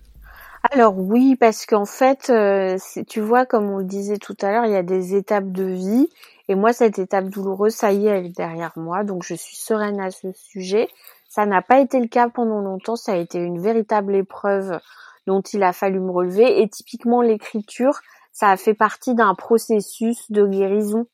[0.71, 2.77] Alors oui, parce qu'en fait, euh,
[3.07, 5.63] tu vois, comme on le disait tout à l'heure, il y a des étapes de
[5.63, 6.07] vie.
[6.49, 9.03] Et moi, cette étape douloureuse, ça y est, elle est derrière moi.
[9.03, 10.87] Donc je suis sereine à ce sujet.
[11.29, 12.95] Ça n'a pas été le cas pendant longtemps.
[12.95, 14.79] Ça a été une véritable épreuve
[15.27, 16.61] dont il a fallu me relever.
[16.61, 18.01] Et typiquement, l'écriture,
[18.31, 21.07] ça fait partie d'un processus de guérison.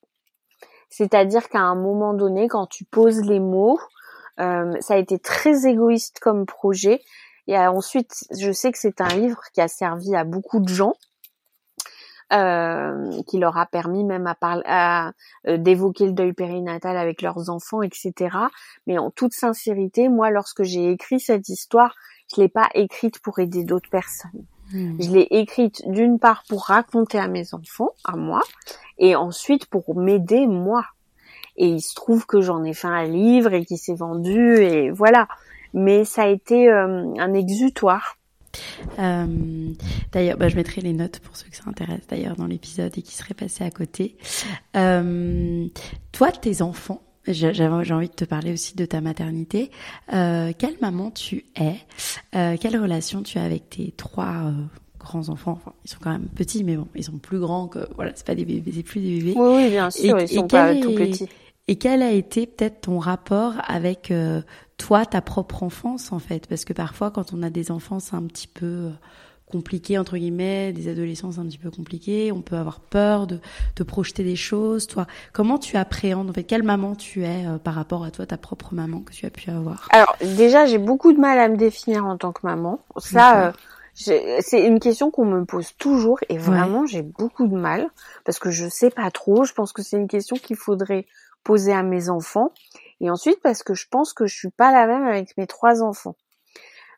[0.89, 3.79] C'est-à-dire qu'à un moment donné, quand tu poses les mots,
[4.39, 7.01] euh, ça a été très égoïste comme projet.
[7.47, 10.93] Et ensuite, je sais que c'est un livre qui a servi à beaucoup de gens,
[12.33, 18.35] euh, qui leur a permis même euh, d'évoquer le deuil périnatal avec leurs enfants, etc.
[18.85, 21.95] Mais en toute sincérité, moi, lorsque j'ai écrit cette histoire,
[22.35, 24.45] je l'ai pas écrite pour aider d'autres personnes.
[24.73, 25.01] Hmm.
[25.01, 28.41] Je l'ai écrite d'une part pour raconter à mes enfants, à moi,
[28.97, 30.85] et ensuite pour m'aider moi.
[31.55, 34.91] Et il se trouve que j'en ai fait un livre et qui s'est vendu et
[34.91, 35.27] voilà
[35.73, 38.17] mais ça a été euh, un exutoire.
[38.97, 39.73] Euh,
[40.11, 43.01] d'ailleurs, bah, je mettrai les notes pour ceux que ça intéresse d'ailleurs dans l'épisode et
[43.01, 44.17] qui seraient passés à côté.
[44.75, 45.67] Euh,
[46.11, 47.01] toi, tes enfants,
[47.33, 49.71] j'ai envie de te parler aussi de ta maternité.
[50.13, 51.75] Euh, quelle maman tu es?
[52.35, 54.51] Euh, Quelle relation tu as avec tes trois euh,
[54.99, 55.59] grands enfants?
[55.61, 58.25] Enfin, Ils sont quand même petits, mais bon, ils sont plus grands que voilà, c'est
[58.25, 59.33] pas des bébés, c'est plus des bébés.
[59.35, 61.29] Oui, oui bien sûr, ils sont pas tout petits.
[61.69, 64.13] Et quel a été peut-être ton rapport avec
[64.77, 66.47] toi, ta propre enfance en fait?
[66.47, 68.89] Parce que parfois, quand on a des enfants, c'est un petit peu
[69.47, 72.31] euh, compliqué entre guillemets, des adolescences un petit peu compliquées.
[72.31, 73.39] On peut avoir peur de,
[73.75, 74.87] de projeter des choses.
[74.87, 78.25] Toi, comment tu appréhendes en fait Quelle maman tu es euh, par rapport à toi,
[78.25, 79.87] ta propre maman que tu as pu avoir?
[79.91, 82.79] Alors déjà, j'ai beaucoup de mal à me définir en tant que maman.
[82.97, 83.53] Ça.
[83.93, 87.89] c'est une question qu'on me pose toujours et vraiment j'ai beaucoup de mal
[88.25, 89.43] parce que je sais pas trop.
[89.43, 91.05] Je pense que c'est une question qu'il faudrait
[91.43, 92.51] poser à mes enfants.
[92.99, 95.81] Et ensuite parce que je pense que je suis pas la même avec mes trois
[95.81, 96.15] enfants.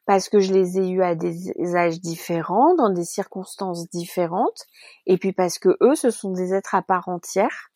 [0.09, 4.65] Parce que je les ai eus à des âges différents, dans des circonstances différentes,
[5.05, 7.69] et puis parce que eux, ce sont des êtres à part entière,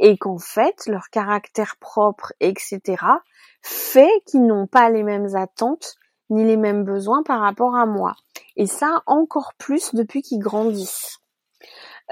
[0.00, 2.80] et qu'en fait, leur caractère propre, etc.,
[3.62, 5.94] fait qu'ils n'ont pas les mêmes attentes
[6.28, 8.16] ni les mêmes besoins par rapport à moi.
[8.56, 11.20] Et ça, encore plus depuis qu'ils grandissent.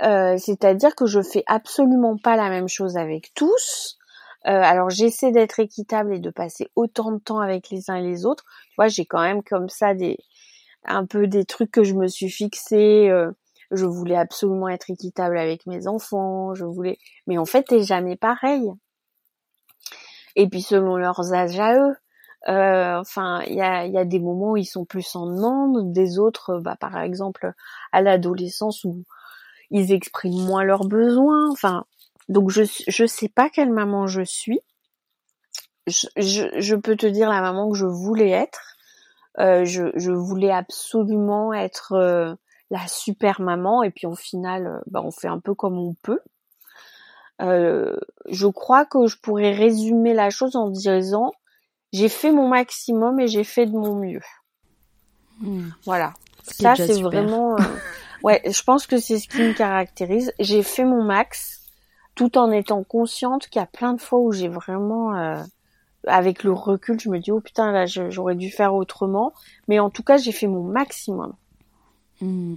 [0.04, 3.98] Euh, c'est-à-dire que je fais absolument pas la même chose avec tous.
[4.46, 8.02] Euh, alors j'essaie d'être équitable et de passer autant de temps avec les uns et
[8.02, 8.44] les autres.
[8.70, 10.18] Tu vois, j'ai quand même comme ça des
[10.84, 13.08] un peu des trucs que je me suis fixé.
[13.10, 13.32] Euh,
[13.70, 16.54] je voulais absolument être équitable avec mes enfants.
[16.54, 18.70] Je voulais, mais en fait, t'es jamais pareil.
[20.36, 21.94] Et puis selon leurs âges à eux.
[22.48, 25.92] Euh, enfin, il y a, y a des moments où ils sont plus en demande,
[25.92, 27.54] des autres, bah, par exemple,
[27.92, 29.02] à l'adolescence où
[29.70, 31.50] ils expriment moins leurs besoins.
[31.50, 31.86] Enfin,
[32.28, 34.60] donc je je sais pas quelle maman je suis.
[35.86, 38.76] Je, je, peux te dire la maman que je voulais être.
[39.38, 42.34] Euh, je, je, voulais absolument être euh,
[42.70, 45.94] la super maman et puis au final, euh, bah, on fait un peu comme on
[46.00, 46.20] peut.
[47.42, 47.96] Euh,
[48.30, 51.32] je crois que je pourrais résumer la chose en disant
[51.92, 54.22] j'ai fait mon maximum et j'ai fait de mon mieux.
[55.40, 55.68] Hmm.
[55.84, 56.14] Voilà.
[56.44, 57.56] Ça c'est vraiment
[58.22, 60.32] ouais, je pense que c'est ce qui me caractérise.
[60.38, 61.63] J'ai fait mon max
[62.14, 65.42] tout en étant consciente qu'il y a plein de fois où j'ai vraiment, euh,
[66.06, 69.32] avec le recul, je me dis oh putain là j'aurais dû faire autrement,
[69.68, 71.34] mais en tout cas j'ai fait mon maximum.
[72.20, 72.56] Hmm.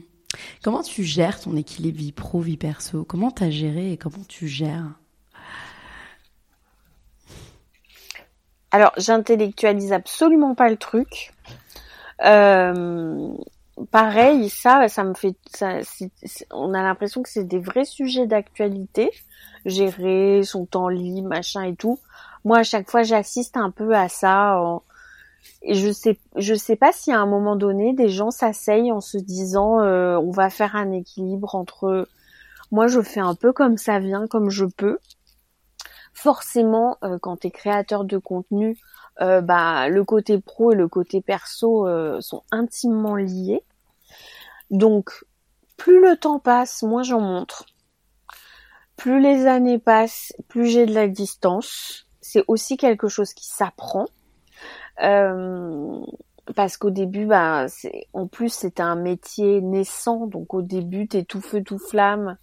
[0.62, 3.04] Comment tu gères ton équilibre vie pro vie perso?
[3.04, 5.00] Comment t'as géré et comment tu gères?
[8.72, 11.34] Alors j'intellectualise absolument pas le truc.
[12.26, 13.30] Euh,
[13.92, 15.80] pareil, ça, ça me fait, ça,
[16.52, 19.12] on a l'impression que c'est des vrais sujets d'actualité
[19.68, 22.00] gérer son temps libre, machin et tout.
[22.44, 24.60] Moi, à chaque fois, j'assiste un peu à ça.
[25.62, 29.02] Et je sais, je sais pas si à un moment donné, des gens s'asseyent en
[29.02, 32.08] se disant, euh, on va faire un équilibre entre.
[32.72, 35.00] Moi, je fais un peu comme ça vient, comme je peux.
[36.14, 38.78] Forcément, euh, quand tu es créateur de contenu,
[39.22, 41.88] euh, bah, le côté pro et le côté perso
[42.22, 43.64] sont intimement liés.
[44.72, 45.26] Donc,
[45.78, 47.66] plus le temps passe, moins j'en montre
[48.98, 52.08] plus les années passent, plus j'ai de la distance.
[52.20, 54.08] C'est aussi quelque chose qui s'apprend.
[55.04, 56.02] Euh,
[56.56, 57.68] parce qu'au début, bah,
[58.14, 62.38] en plus c'était un métier naissant, donc au début t'es tout feu tout flamme,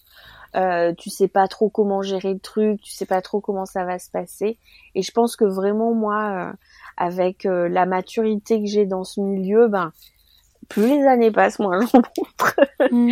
[0.54, 3.84] euh, tu sais pas trop comment gérer le truc, tu sais pas trop comment ça
[3.84, 4.58] va se passer.
[4.94, 6.52] Et je pense que vraiment moi, euh,
[6.96, 9.92] avec euh, la maturité que j'ai dans ce milieu, ben
[10.68, 12.56] plus les années passent, moins j'en montre.
[12.90, 13.10] Hmm.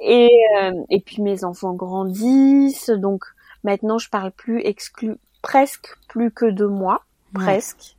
[0.00, 0.30] et,
[0.60, 3.24] euh, et puis mes enfants grandissent, donc
[3.64, 7.02] maintenant je parle plus exclu, presque plus que de moi,
[7.34, 7.96] presque.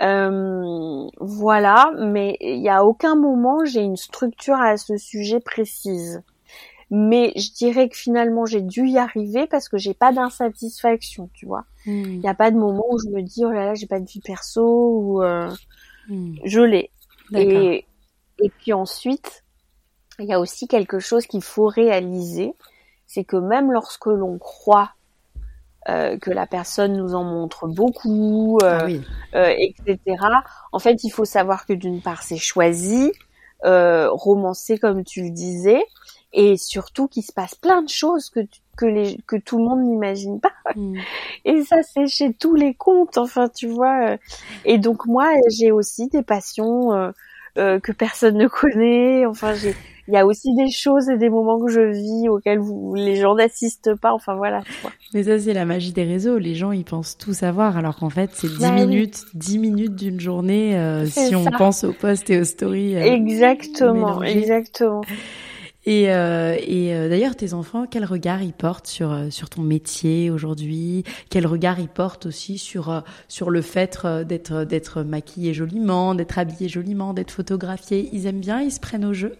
[0.00, 6.22] Euh, voilà, mais il n'y a aucun moment j'ai une structure à ce sujet précise.
[6.92, 11.46] Mais je dirais que finalement j'ai dû y arriver parce que j'ai pas d'insatisfaction, tu
[11.46, 11.64] vois.
[11.86, 12.02] Hmm.
[12.04, 14.00] Il n'y a pas de moment où je me dis oh là là j'ai pas
[14.00, 15.48] de vie perso ou euh,
[16.08, 16.34] hmm.
[16.44, 16.90] je l'ai.
[17.32, 17.84] Et,
[18.42, 19.44] et puis ensuite,
[20.18, 22.54] il y a aussi quelque chose qu'il faut réaliser,
[23.06, 24.92] c'est que même lorsque l'on croit
[25.88, 29.00] euh, que la personne nous en montre beaucoup, euh,
[29.32, 29.98] ah euh, etc.
[30.72, 33.12] En fait, il faut savoir que d'une part, c'est choisi,
[33.64, 35.82] romancé comme tu le disais,
[36.34, 38.40] et surtout qu'il se passe plein de choses que
[38.76, 40.52] que les que tout le monde n'imagine pas.
[40.76, 40.98] Mm.
[41.46, 44.16] Et ça, c'est chez tous les contes, enfin, tu vois.
[44.66, 47.12] Et donc moi, j'ai aussi des passions
[47.56, 49.26] que personne ne connaît.
[49.26, 49.74] Enfin, j'ai
[50.10, 53.14] il y a aussi des choses et des moments que je vis auxquels vous, les
[53.14, 54.12] gens n'assistent pas.
[54.12, 54.60] Enfin voilà.
[55.14, 56.36] Mais ça c'est la magie des réseaux.
[56.38, 59.94] Les gens ils pensent tout savoir alors qu'en fait c'est 10 bah minutes, 10 minutes
[59.94, 62.96] d'une journée euh, si on pense aux posts et aux stories.
[62.96, 65.02] Euh, exactement, exactement.
[65.86, 70.30] Et, euh, et euh, d'ailleurs, tes enfants, quel regard ils portent sur sur ton métier
[70.30, 71.04] aujourd'hui?
[71.30, 76.68] Quel regard ils portent aussi sur sur le fait d'être d'être maquillé joliment, d'être habillé
[76.68, 79.36] joliment, d'être photographié Ils aiment bien, ils se prennent au jeu?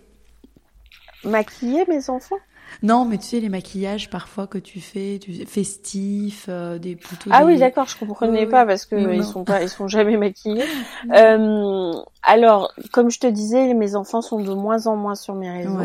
[1.25, 2.39] Maquiller mes enfants?
[2.83, 7.31] Non, mais tu sais les maquillages parfois que tu fais, tu festifs, euh, des plutôt.
[7.33, 10.65] Ah oui, d'accord, je comprenais pas parce que ils sont pas, ils sont jamais maquillés.
[11.13, 11.93] euh,
[12.23, 15.79] alors, comme je te disais, mes enfants sont de moins en moins sur mes réseaux.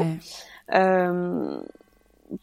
[0.73, 1.61] Euh,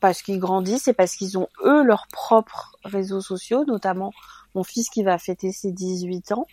[0.01, 4.13] parce qu'ils grandissent et parce qu'ils ont eux leurs propres réseaux sociaux, notamment
[4.55, 6.47] mon fils qui va fêter ses 18 ans.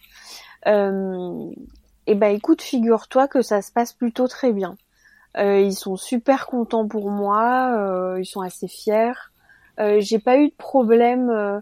[0.68, 1.50] Euh,
[2.08, 4.78] et ben écoute, figure-toi que ça se passe plutôt très bien.
[5.38, 9.14] Euh, ils sont super contents pour moi, euh, ils sont assez fiers.
[9.80, 11.62] Euh, j'ai pas eu de problème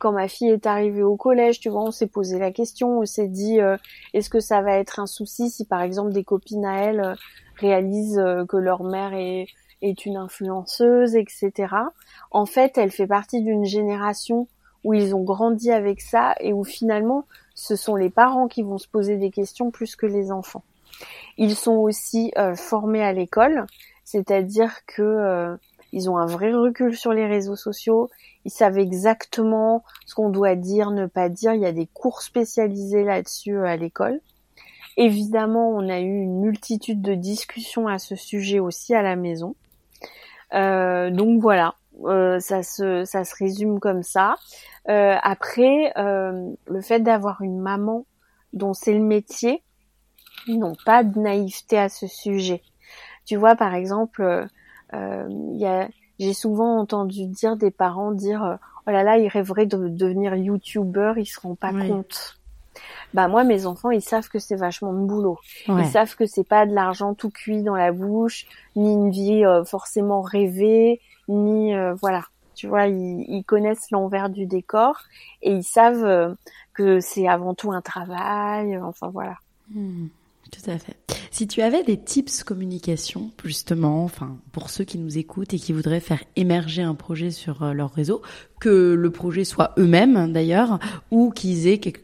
[0.00, 1.60] quand ma fille est arrivée au collège.
[1.60, 3.58] Tu vois, on s'est posé la question, on s'est dit
[4.12, 7.16] est-ce que ça va être un souci si par exemple des copines à elles
[7.56, 9.46] réalisent que leur mère est
[9.82, 11.74] est une influenceuse, etc.
[12.30, 14.46] En fait, elle fait partie d'une génération
[14.84, 18.78] où ils ont grandi avec ça et où finalement ce sont les parents qui vont
[18.78, 20.64] se poser des questions plus que les enfants.
[21.38, 23.66] Ils sont aussi euh, formés à l'école,
[24.04, 25.56] c'est-à-dire que euh,
[25.92, 28.10] ils ont un vrai recul sur les réseaux sociaux.
[28.44, 31.54] Ils savent exactement ce qu'on doit dire, ne pas dire.
[31.54, 34.20] Il y a des cours spécialisés là-dessus euh, à l'école.
[34.96, 39.54] Évidemment, on a eu une multitude de discussions à ce sujet aussi à la maison.
[40.52, 41.76] donc voilà,
[42.40, 44.34] ça se ça se résume comme ça.
[44.84, 48.04] après, le fait d'avoir une maman
[48.52, 49.62] dont c'est le métier,
[50.48, 52.62] n'ont pas de naïveté à ce sujet.
[53.24, 54.46] Tu vois, par exemple, euh,
[54.94, 55.86] euh
[56.18, 60.36] j'ai souvent entendu dire des parents dire euh, oh là là, ils rêveraient de devenir
[60.36, 62.38] youtubeur, ils se rendent pas compte.
[63.12, 65.38] Bah moi, mes enfants, ils savent que c'est vachement de boulot.
[65.68, 69.44] Ils savent que c'est pas de l'argent tout cuit dans la bouche, ni une vie
[69.44, 72.22] euh, forcément rêvée, ni voilà.
[72.54, 75.00] Tu vois, ils, ils connaissent l'envers du décor
[75.42, 76.36] et ils savent
[76.74, 78.78] que c'est avant tout un travail.
[78.78, 79.36] Enfin voilà.
[79.70, 80.08] Hmm.
[80.52, 80.96] Tout à fait.
[81.30, 85.72] Si tu avais des tips communication, justement, enfin, pour ceux qui nous écoutent et qui
[85.72, 88.20] voudraient faire émerger un projet sur euh, leur réseau,
[88.60, 90.78] que le projet soit eux-mêmes d'ailleurs,
[91.10, 92.02] ou qu'ils aient quelque,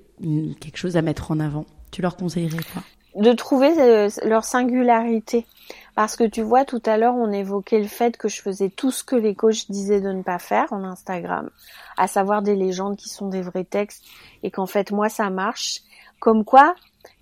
[0.75, 2.83] chose à mettre en avant, tu leur conseillerais quoi?
[3.23, 5.47] De trouver euh, leur singularité.
[5.95, 8.91] Parce que tu vois, tout à l'heure, on évoquait le fait que je faisais tout
[8.91, 11.51] ce que les coachs disaient de ne pas faire en Instagram,
[11.99, 14.05] à savoir des légendes qui sont des vrais textes,
[14.43, 15.81] et qu'en fait, moi, ça marche.
[16.21, 16.75] Comme quoi,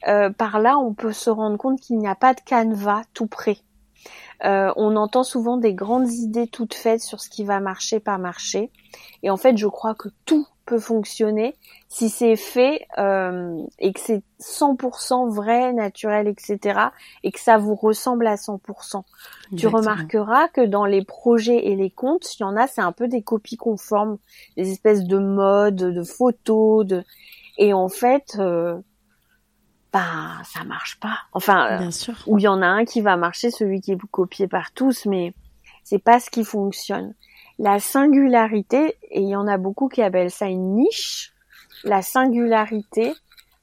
[0.08, 3.26] euh, par là, on peut se rendre compte qu'il n'y a pas de canevas tout
[3.26, 3.58] prêt.
[4.44, 8.18] Euh, on entend souvent des grandes idées toutes faites sur ce qui va marcher, pas
[8.18, 8.70] marcher.
[9.22, 11.54] Et en fait, je crois que tout peut fonctionner
[11.88, 16.80] si c'est fait euh, et que c'est 100% vrai, naturel, etc.
[17.22, 19.02] et que ça vous ressemble à 100%.
[19.56, 22.92] Tu remarqueras que dans les projets et les comptes, il y en a, c'est un
[22.92, 24.18] peu des copies conformes,
[24.56, 27.04] des espèces de modes, de photos, de
[27.58, 28.38] et en fait,
[29.96, 31.18] bah ça marche pas.
[31.32, 32.14] Enfin, Bien sûr.
[32.26, 35.06] où il y en a un qui va marcher, celui qui est copié par tous,
[35.06, 35.34] mais
[35.84, 37.14] c'est pas ce qui fonctionne.
[37.58, 41.32] La singularité, et il y en a beaucoup qui appellent ça une niche,
[41.84, 43.14] la singularité,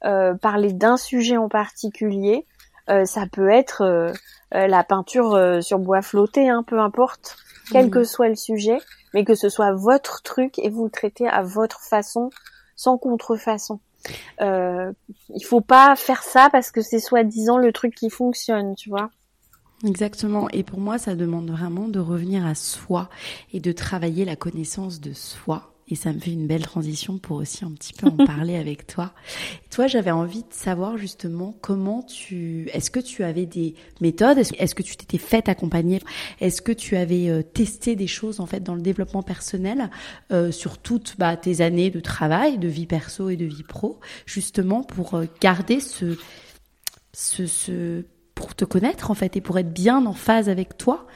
[0.05, 2.45] euh, parler d'un sujet en particulier,
[2.89, 4.11] euh, ça peut être euh,
[4.51, 7.37] la peinture sur bois flotté, hein, peu importe,
[7.71, 7.91] quel mmh.
[7.91, 8.77] que soit le sujet,
[9.13, 12.29] mais que ce soit votre truc et vous le traitez à votre façon,
[12.75, 13.79] sans contrefaçon.
[14.41, 14.91] Euh,
[15.33, 19.09] il faut pas faire ça parce que c'est soi-disant le truc qui fonctionne, tu vois.
[19.85, 20.49] Exactement.
[20.51, 23.09] Et pour moi, ça demande vraiment de revenir à soi
[23.51, 27.37] et de travailler la connaissance de soi et ça me fait une belle transition pour
[27.37, 29.13] aussi un petit peu en parler avec toi.
[29.69, 34.75] toi, j'avais envie de savoir justement comment tu, est-ce que tu avais des méthodes, est-ce
[34.75, 35.99] que tu t'étais fait accompagner,
[36.39, 39.89] est-ce que tu avais euh, testé des choses en fait dans le développement personnel
[40.31, 43.99] euh, sur toutes bah, tes années de travail, de vie perso et de vie pro,
[44.25, 46.17] justement pour euh, garder ce,
[47.13, 48.05] ce, ce
[48.35, 51.07] pour te connaître en fait et pour être bien en phase avec toi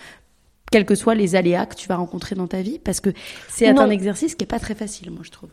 [0.71, 3.09] quels que soient les aléas que tu vas rencontrer dans ta vie, parce que
[3.49, 5.49] c'est un exercice qui est pas très facile, moi je trouve.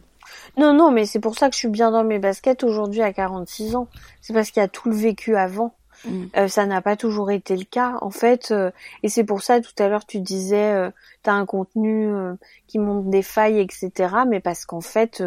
[0.57, 3.13] Non, non, mais c'est pour ça que je suis bien dans mes baskets aujourd'hui à
[3.13, 3.89] 46 ans.
[4.21, 5.75] C'est parce qu'il y a tout le vécu avant.
[6.05, 6.25] Mm.
[6.37, 8.51] Euh, ça n'a pas toujours été le cas, en fait.
[8.51, 8.71] Euh,
[9.03, 10.91] et c'est pour ça, tout à l'heure, tu disais, euh,
[11.23, 12.35] tu as un contenu euh,
[12.67, 13.93] qui montre des failles, etc.
[14.29, 15.23] Mais parce qu'en fait,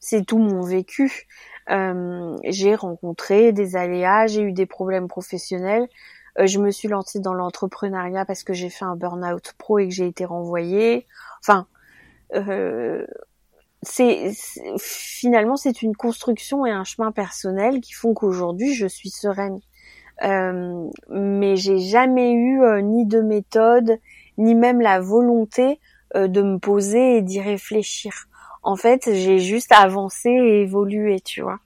[0.00, 1.26] c'est tout mon vécu.
[1.68, 5.88] j'ai rencontré des aléas, j'ai eu des problèmes professionnels,
[6.44, 9.94] je me suis lancée dans l'entrepreneuriat parce que j'ai fait un burn-out pro et que
[9.94, 11.06] j'ai été renvoyée.
[11.40, 11.66] Enfin,
[12.34, 13.06] euh,
[13.82, 14.32] c'est
[14.78, 19.60] finalement c'est une construction et un chemin personnel qui font qu'aujourd'hui je suis sereine.
[20.24, 23.98] Euh, mais j'ai jamais eu euh, ni de méthode
[24.38, 25.78] ni même la volonté
[26.14, 28.12] euh, de me poser et d'y réfléchir.
[28.62, 31.60] En fait, j'ai juste avancé et évolué, tu vois.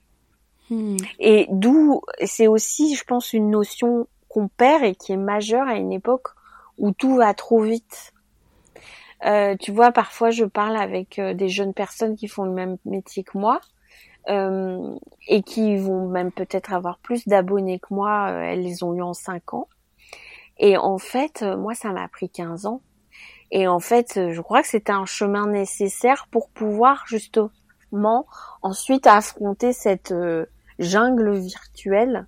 [0.69, 0.97] Hmm.
[1.19, 5.75] Et d'où c'est aussi, je pense, une notion qu'on perd et qui est majeur à
[5.75, 6.27] une époque
[6.77, 8.13] où tout va trop vite.
[9.25, 12.77] Euh, tu vois, parfois je parle avec euh, des jeunes personnes qui font le même
[12.85, 13.61] métier que moi
[14.29, 14.95] euh,
[15.27, 18.29] et qui vont même peut-être avoir plus d'abonnés que moi.
[18.29, 19.67] elles les ont eu en 5 ans.
[20.57, 22.81] Et en fait, moi, ça m'a pris 15 ans.
[23.51, 28.27] Et en fait, je crois que c'était un chemin nécessaire pour pouvoir justement
[28.61, 30.13] ensuite affronter cette
[30.79, 32.27] jungle virtuelle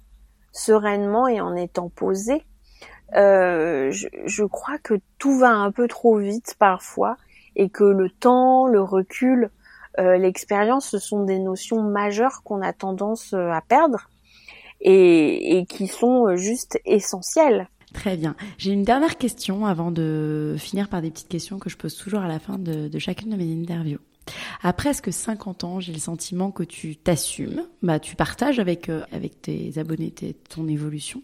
[0.54, 2.46] sereinement et en étant posé.
[3.16, 7.18] Euh, je, crois que tout va un peu trop vite parfois
[7.56, 9.52] et que le temps, le recul,
[10.00, 14.10] euh, l'expérience, ce sont des notions majeures qu'on a tendance euh, à perdre
[14.82, 17.70] et, qui sont juste essentielles.
[17.94, 18.36] Très bien.
[18.58, 22.22] J'ai une dernière question avant de finir par des petites questions que je pose toujours
[22.22, 24.00] à la fin de, de chacune de mes interviews.
[24.62, 29.04] À presque 50 ans, j'ai le sentiment que tu t'assumes, bah tu partages avec euh,
[29.12, 30.14] avec tes abonnés
[30.50, 31.22] ton évolution.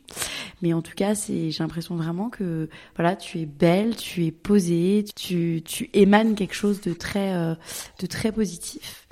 [0.62, 4.32] Mais en tout cas, c'est j'ai l'impression vraiment que voilà, tu es belle, tu es
[4.32, 7.56] posée, tu tu émanes quelque chose de très euh,
[8.00, 9.08] de très positif.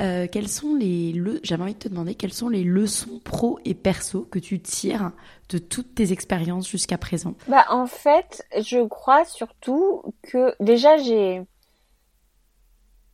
[0.00, 3.60] Euh, quelles sont les le j'avais envie de te demander quelles sont les leçons pro
[3.64, 5.12] et perso que tu tires
[5.50, 7.34] de toutes tes expériences jusqu'à présent?
[7.46, 11.42] Bah en fait, je crois surtout que déjà j'ai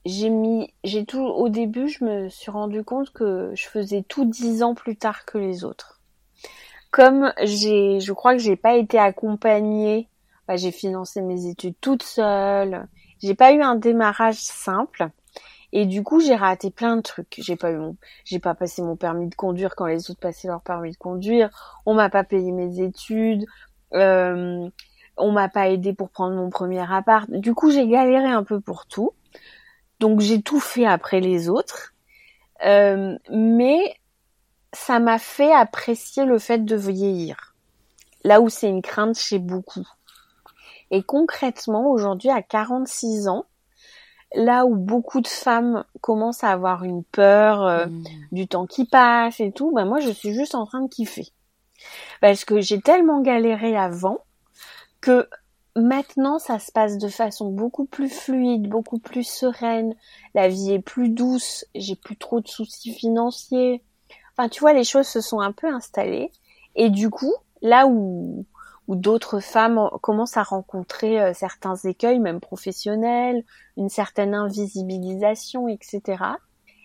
[0.04, 4.24] j'ai mis, j'ai tout, au début, je me suis rendu compte que je faisais tout
[4.24, 6.00] dix ans plus tard que les autres.
[6.90, 10.08] Comme j'ai, je crois que j'ai pas été accompagnée,
[10.46, 12.86] bah, j'ai financé mes études toute seule,
[13.20, 15.08] j'ai pas eu un démarrage simple.
[15.72, 17.34] Et du coup, j'ai raté plein de trucs.
[17.38, 20.46] J'ai pas eu mon, j'ai pas passé mon permis de conduire quand les autres passaient
[20.46, 21.50] leur permis de conduire.
[21.84, 23.44] On m'a pas payé mes études.
[23.92, 24.68] Euh,
[25.16, 27.28] on m'a pas aidé pour prendre mon premier appart.
[27.28, 29.14] Du coup, j'ai galéré un peu pour tout.
[30.00, 31.94] Donc j'ai tout fait après les autres.
[32.64, 33.94] Euh, mais
[34.72, 37.54] ça m'a fait apprécier le fait de vieillir.
[38.24, 39.86] Là où c'est une crainte chez beaucoup.
[40.90, 43.46] Et concrètement, aujourd'hui, à 46 ans,
[44.34, 48.04] là où beaucoup de femmes commencent à avoir une peur euh, mmh.
[48.32, 51.28] du temps qui passe et tout, ben moi je suis juste en train de kiffer.
[52.20, 54.18] Parce que j'ai tellement galéré avant
[55.00, 55.28] que
[55.76, 59.94] Maintenant, ça se passe de façon beaucoup plus fluide, beaucoup plus sereine.
[60.34, 61.64] La vie est plus douce.
[61.74, 63.82] J'ai plus trop de soucis financiers.
[64.32, 66.30] Enfin, tu vois, les choses se sont un peu installées.
[66.76, 68.46] Et du coup, là où,
[68.86, 73.44] où d'autres femmes commencent à rencontrer euh, certains écueils, même professionnels,
[73.76, 76.22] une certaine invisibilisation, etc.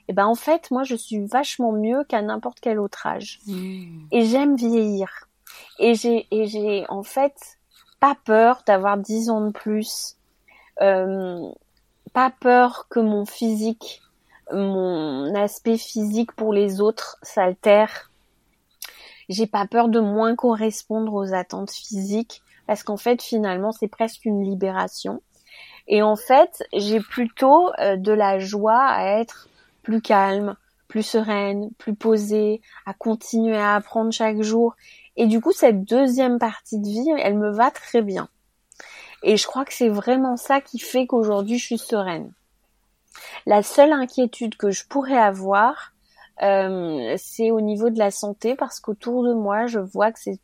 [0.07, 3.39] Et ben en fait, moi, je suis vachement mieux qu'à n'importe quel autre âge.
[3.45, 4.07] Mmh.
[4.11, 5.27] Et j'aime vieillir.
[5.77, 7.58] Et j'ai, et j'ai en fait
[7.99, 10.15] pas peur d'avoir 10 ans de plus,
[10.81, 11.49] euh,
[12.13, 14.01] pas peur que mon physique,
[14.51, 18.11] mon aspect physique pour les autres s'altère.
[19.27, 24.25] J'ai pas peur de moins correspondre aux attentes physiques parce qu'en fait finalement c'est presque
[24.25, 25.21] une libération.
[25.87, 29.49] Et en fait j'ai plutôt euh, de la joie à être
[29.83, 30.55] plus calme,
[30.87, 34.75] plus sereine, plus posée, à continuer à apprendre chaque jour
[35.19, 38.29] et du coup, cette deuxième partie de vie, elle me va très bien.
[39.21, 42.31] Et je crois que c'est vraiment ça qui fait qu'aujourd'hui, je suis sereine.
[43.45, 45.91] La seule inquiétude que je pourrais avoir,
[46.41, 50.39] euh, c'est au niveau de la santé parce qu'autour de moi, je vois que c'est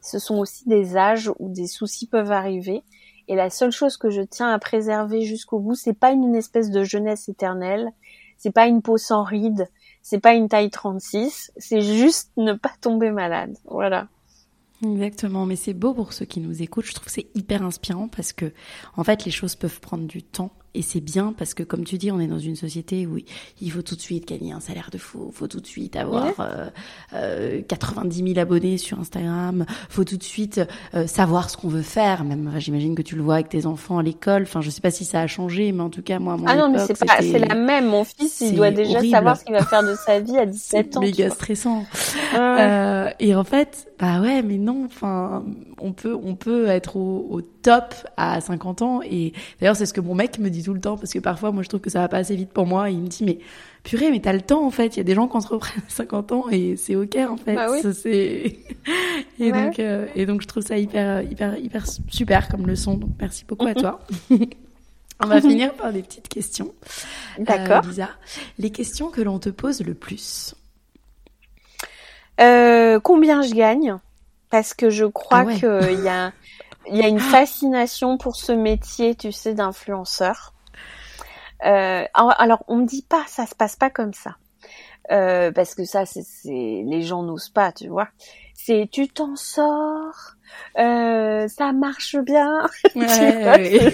[0.00, 2.84] ce sont aussi des âges où des soucis peuvent arriver.
[3.26, 6.70] Et la seule chose que je tiens à préserver jusqu'au bout, c'est pas une espèce
[6.70, 7.90] de jeunesse éternelle,
[8.38, 9.66] c'est pas une peau sans rides,
[10.04, 13.56] c'est pas une taille 36, c'est juste ne pas tomber malade.
[13.64, 14.08] Voilà.
[14.84, 16.84] Exactement, mais c'est beau pour ceux qui nous écoutent.
[16.84, 18.52] Je trouve c'est hyper inspirant parce que,
[18.98, 21.98] en fait, les choses peuvent prendre du temps et c'est bien parce que, comme tu
[21.98, 23.18] dis, on est dans une société où
[23.60, 26.32] il faut tout de suite gagner un salaire de fou, faut tout de suite avoir
[26.40, 26.66] euh,
[27.12, 30.60] euh, 90 000 abonnés sur Instagram, faut tout de suite
[30.94, 32.24] euh, savoir ce qu'on veut faire.
[32.24, 34.42] Même, j'imagine que tu le vois avec tes enfants à l'école.
[34.42, 36.56] Enfin, je sais pas si ça a changé, mais en tout cas, moi, mon ah
[36.56, 37.86] non, mais c'est pas, c'est la même.
[37.86, 40.96] Mon fils, il doit déjà savoir ce qu'il va faire de sa vie à 17
[40.96, 41.00] ans.
[41.00, 41.84] Méga stressant.
[42.34, 44.84] Euh, et en fait, bah ouais, mais non.
[44.86, 45.44] Enfin,
[45.84, 49.00] on peut, on peut être au, au top à 50 ans.
[49.02, 51.52] Et d'ailleurs, c'est ce que mon mec me dit tout le temps parce que parfois,
[51.52, 52.90] moi, je trouve que ça va pas assez vite pour moi.
[52.90, 53.38] il me dit, mais
[53.84, 54.96] purée, mais t'as le temps en fait.
[54.96, 57.54] Il y a des gens qui entreprennent à 50 ans et c'est ok en fait.
[57.54, 57.80] Bah oui.
[59.38, 62.96] et donc euh, et donc je trouve ça hyper hyper hyper super comme leçon.
[62.96, 64.00] Donc merci beaucoup à toi.
[65.22, 66.72] On va finir par des petites questions.
[67.38, 67.84] D'accord.
[67.84, 68.08] Euh, Lisa,
[68.58, 70.54] les questions que l'on te pose le plus.
[72.40, 73.96] Euh, combien je gagne?
[74.54, 76.32] Parce que je crois ah qu'il y a
[76.86, 80.54] il y a une fascination pour ce métier, tu sais, d'influenceur.
[81.64, 84.36] Euh, alors, on me dit pas, ça se passe pas comme ça,
[85.10, 88.06] euh, parce que ça, c'est les gens n'osent pas, tu vois.
[88.54, 90.36] C'est tu t'en sors,
[90.78, 92.68] euh, ça marche bien.
[92.94, 93.92] Ouais,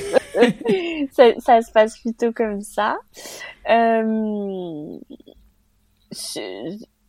[1.13, 2.99] ça, ça, se passe plutôt comme ça.
[3.71, 4.99] Euh,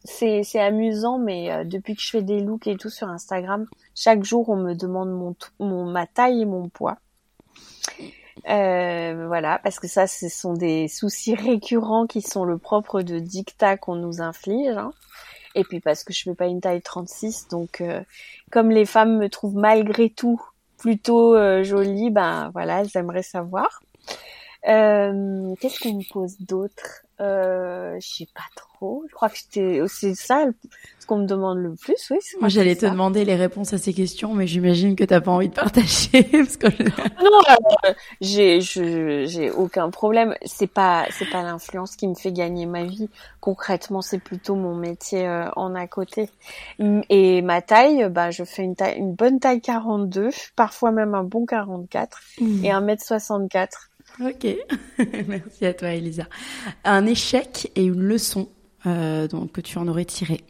[0.03, 4.23] c'est amusant, mais euh, depuis que je fais des looks et tout sur Instagram, chaque
[4.23, 6.97] jour on me demande mon mon ma taille et mon poids.
[8.49, 13.19] Euh, voilà, parce que ça, ce sont des soucis récurrents qui sont le propre de
[13.19, 14.77] dictat qu'on nous inflige.
[14.77, 14.91] Hein.
[15.55, 18.01] Et puis parce que je fais pas une taille 36, donc euh,
[18.51, 20.41] comme les femmes me trouvent malgré tout
[20.77, 23.81] plutôt euh, jolie, ben voilà, elles aimeraient savoir.
[24.63, 27.03] Qu'est-ce qu'on me pose d'autre?
[27.21, 29.03] Euh, Je sais pas trop.
[29.07, 30.45] Je crois que c'était c'est ça
[30.99, 32.09] ce qu'on me demande le plus.
[32.09, 32.17] Oui.
[32.39, 35.49] Moi, j'allais te demander les réponses à ces questions, mais j'imagine que t'as pas envie
[35.49, 36.23] de partager.
[36.31, 36.67] parce que...
[36.67, 37.41] Non,
[37.85, 40.35] euh, j'ai j'ai aucun problème.
[40.45, 43.09] C'est pas c'est pas l'influence qui me fait gagner ma vie.
[43.39, 46.29] Concrètement, c'est plutôt mon métier euh, en à côté.
[46.79, 51.23] Et ma taille, bah je fais une taille une bonne taille 42, parfois même un
[51.23, 52.65] bon 44 mmh.
[52.65, 53.67] et 1m64.
[54.19, 54.45] Ok,
[55.27, 56.23] merci à toi Elisa.
[56.83, 58.49] Un échec et une leçon
[58.85, 60.41] euh, que tu en aurais tiré?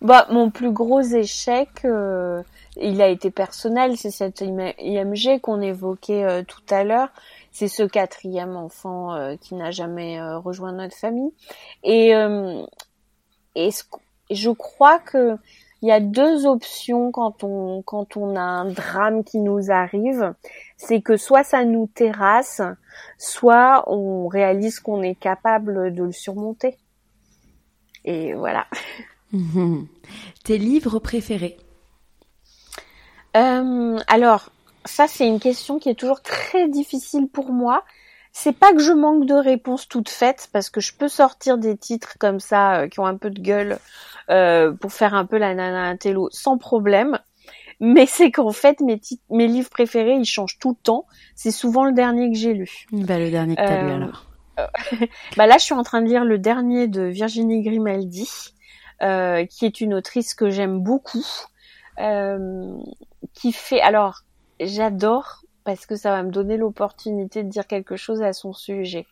[0.00, 2.42] Bah, Mon plus gros échec, euh,
[2.76, 7.08] il a été personnel, c'est cette IMG qu'on évoquait euh, tout à l'heure.
[7.52, 11.30] C'est ce quatrième enfant qui n'a jamais rejoint notre famille.
[11.84, 12.10] Et,
[13.54, 13.70] et
[14.28, 15.38] je crois que
[15.84, 20.34] il y a deux options quand on quand on a un drame qui nous arrive,
[20.86, 22.60] c'est que soit ça nous terrasse,
[23.18, 26.76] soit on réalise qu'on est capable de le surmonter.
[28.04, 28.66] Et voilà.
[30.44, 31.56] Tes livres préférés?
[33.36, 34.50] Euh, Alors,
[34.84, 37.84] ça c'est une question qui est toujours très difficile pour moi.
[38.32, 41.76] C'est pas que je manque de réponses toutes faites parce que je peux sortir des
[41.76, 43.78] titres comme ça euh, qui ont un peu de gueule
[44.28, 47.18] euh, pour faire un peu la nana intello sans problème.
[47.86, 51.04] Mais c'est qu'en fait, mes, mes livres préférés, ils changent tout le temps.
[51.34, 52.86] C'est souvent le dernier que j'ai lu.
[52.92, 54.26] Bah, le dernier que t'as lu euh, alors.
[55.36, 58.54] bah là, je suis en train de lire le dernier de Virginie Grimaldi,
[59.02, 61.26] euh, qui est une autrice que j'aime beaucoup,
[61.98, 62.74] euh,
[63.34, 63.82] qui fait.
[63.82, 64.22] Alors,
[64.60, 69.06] j'adore parce que ça va me donner l'opportunité de dire quelque chose à son sujet.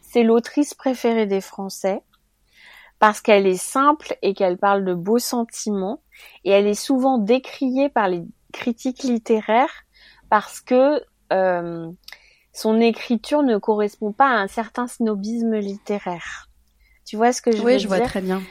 [0.00, 2.02] C'est l'autrice préférée des Français
[2.98, 6.00] parce qu'elle est simple et qu'elle parle de beaux sentiments
[6.44, 8.22] et elle est souvent décriée par les
[8.52, 9.84] critiques littéraires
[10.30, 11.90] parce que euh,
[12.52, 16.48] son écriture ne correspond pas à un certain snobisme littéraire.
[17.04, 18.42] Tu vois ce que je veux dire Oui, je vois très bien.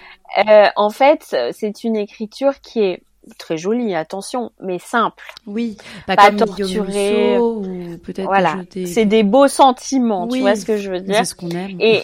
[0.47, 3.03] Euh, en fait, c'est une écriture qui est
[3.37, 5.25] très jolie, attention, mais simple.
[5.45, 8.25] Oui, pas, pas comme torturée ou peut-être.
[8.25, 10.27] Voilà, c'est des beaux sentiments.
[10.27, 11.17] tu vois ce que je veux dire?
[11.17, 11.77] C'est ce qu'on aime.
[11.79, 12.03] Et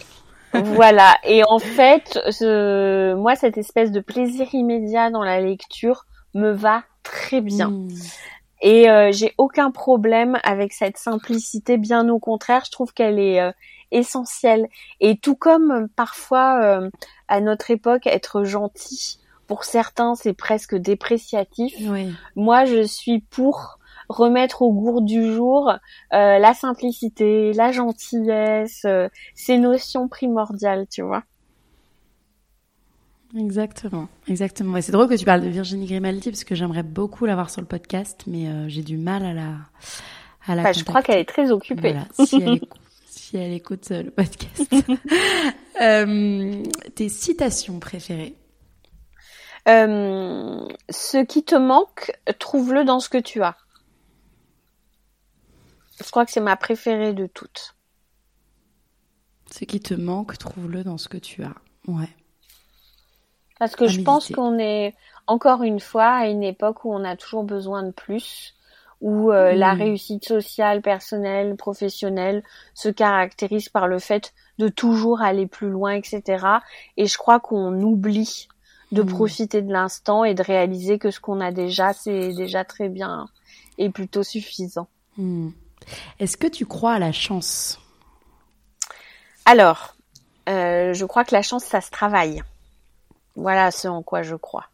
[0.54, 1.18] voilà.
[1.24, 6.84] Et en fait, ce, moi, cette espèce de plaisir immédiat dans la lecture me va
[7.04, 7.70] très bien.
[7.70, 7.90] Hmm.
[8.62, 11.78] Et euh, j'ai aucun problème avec cette simplicité.
[11.78, 13.52] Bien au contraire, je trouve qu'elle est euh,
[13.92, 14.68] essentielle.
[15.00, 16.82] Et tout comme euh, parfois
[17.28, 19.18] à notre époque, être gentil
[19.48, 21.74] pour certains c'est presque dépréciatif.
[21.82, 22.14] Oui.
[22.36, 23.80] Moi, je suis pour
[24.12, 25.72] remettre au goût du jour
[26.14, 31.24] euh, la simplicité, la gentillesse, euh, ces notions primordiales, tu vois.
[33.38, 34.76] Exactement, exactement.
[34.78, 37.62] Et c'est drôle que tu parles de Virginie Grimaldi parce que j'aimerais beaucoup l'avoir sur
[37.62, 39.54] le podcast, mais euh, j'ai du mal à la,
[40.48, 40.64] à la.
[40.64, 41.94] Bah, je crois qu'elle est très occupée.
[41.94, 44.70] Voilà, si, elle écoute, si elle écoute le podcast.
[46.96, 48.36] tes citations préférées?
[49.68, 53.56] Euh, Ce qui te manque, trouve-le dans ce que tu as.
[56.00, 57.76] Je crois que c'est ma préférée de toutes.
[59.52, 61.56] Ce qui te manque, trouve-le dans ce que tu as.
[61.88, 62.10] Ouais.
[63.60, 64.96] Parce que je pense qu'on est
[65.28, 68.56] encore une fois à une époque où on a toujours besoin de plus,
[69.02, 72.44] où euh, la réussite sociale, personnelle, professionnelle
[72.74, 76.46] se caractérise par le fait de toujours aller plus loin, etc.
[76.98, 78.48] Et je crois qu'on oublie
[78.92, 79.08] de hmm.
[79.08, 83.28] profiter de l'instant et de réaliser que ce qu'on a déjà, c'est déjà très bien
[83.78, 84.88] et plutôt suffisant.
[85.18, 85.50] Hmm.
[86.20, 87.80] Est-ce que tu crois à la chance?
[89.46, 89.96] Alors,
[90.50, 92.42] euh, je crois que la chance, ça se travaille.
[93.36, 94.66] Voilà ce en quoi je crois.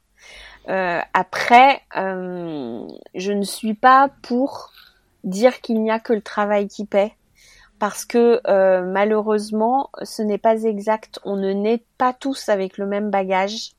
[0.69, 2.85] Euh, après, euh,
[3.15, 4.71] je ne suis pas pour
[5.23, 7.13] dire qu'il n'y a que le travail qui paie,
[7.79, 8.41] parce que
[8.81, 11.19] malheureusement, ce n'est pas exact.
[11.23, 13.73] On ne naît pas tous avec le même bagage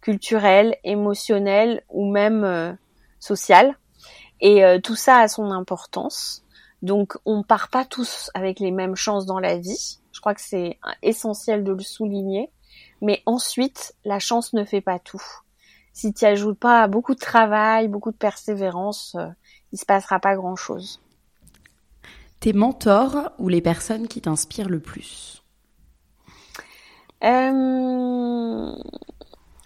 [0.00, 2.76] culturel, émotionnel ou même
[3.20, 3.76] social,
[4.40, 6.44] et tout ça a son importance.
[6.82, 9.98] Donc, on part pas tous avec les mêmes chances dans la vie.
[10.12, 12.50] Je crois que c'est essentiel de le souligner.
[13.00, 15.22] Mais ensuite, la chance ne fait pas tout.
[15.92, 19.26] Si tu ajoutes pas beaucoup de travail, beaucoup de persévérance, euh,
[19.72, 21.00] il se passera pas grand chose.
[22.40, 25.42] Tes mentors ou les personnes qui t'inspirent le plus?
[27.24, 28.72] Euh...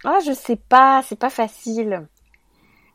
[0.04, 2.06] Ah, je sais pas, c'est pas facile.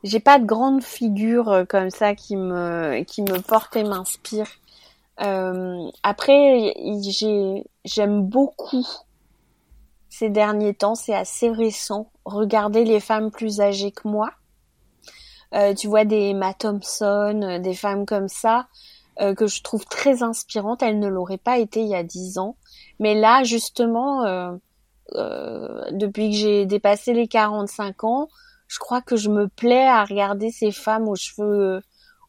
[0.04, 4.48] J'ai pas de grande figure euh, comme ça qui me qui me porte et m'inspire.
[5.22, 8.86] Euh, après, j'ai j'aime beaucoup
[10.18, 12.10] ces derniers temps, c'est assez récent.
[12.26, 14.32] Regardez les femmes plus âgées que moi.
[15.54, 18.68] Euh, tu vois des Emma Thompson, euh, des femmes comme ça,
[19.22, 20.82] euh, que je trouve très inspirantes.
[20.82, 22.56] Elles ne l'auraient pas été il y a dix ans.
[23.00, 24.24] Mais là, justement,
[25.14, 28.28] depuis que j'ai dépassé les 45 ans,
[28.68, 31.82] je crois que je me plais à regarder ces femmes aux cheveux,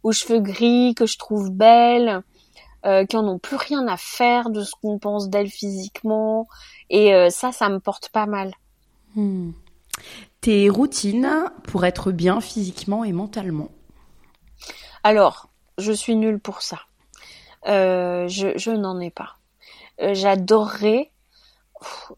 [0.02, 2.22] aux cheveux gris, que je trouve belles,
[2.86, 6.46] euh, qui en ont plus rien à faire de ce qu'on pense d'elles physiquement.
[6.90, 8.54] Et euh, ça, ça me porte pas mal.
[9.14, 9.50] Hmm.
[10.40, 13.70] Tes routines pour être bien physiquement et mentalement
[15.02, 15.48] Alors,
[15.78, 16.78] je suis nulle pour ça.
[17.66, 19.38] Euh, je, je n'en ai pas.
[20.00, 21.10] Euh, j'adorerais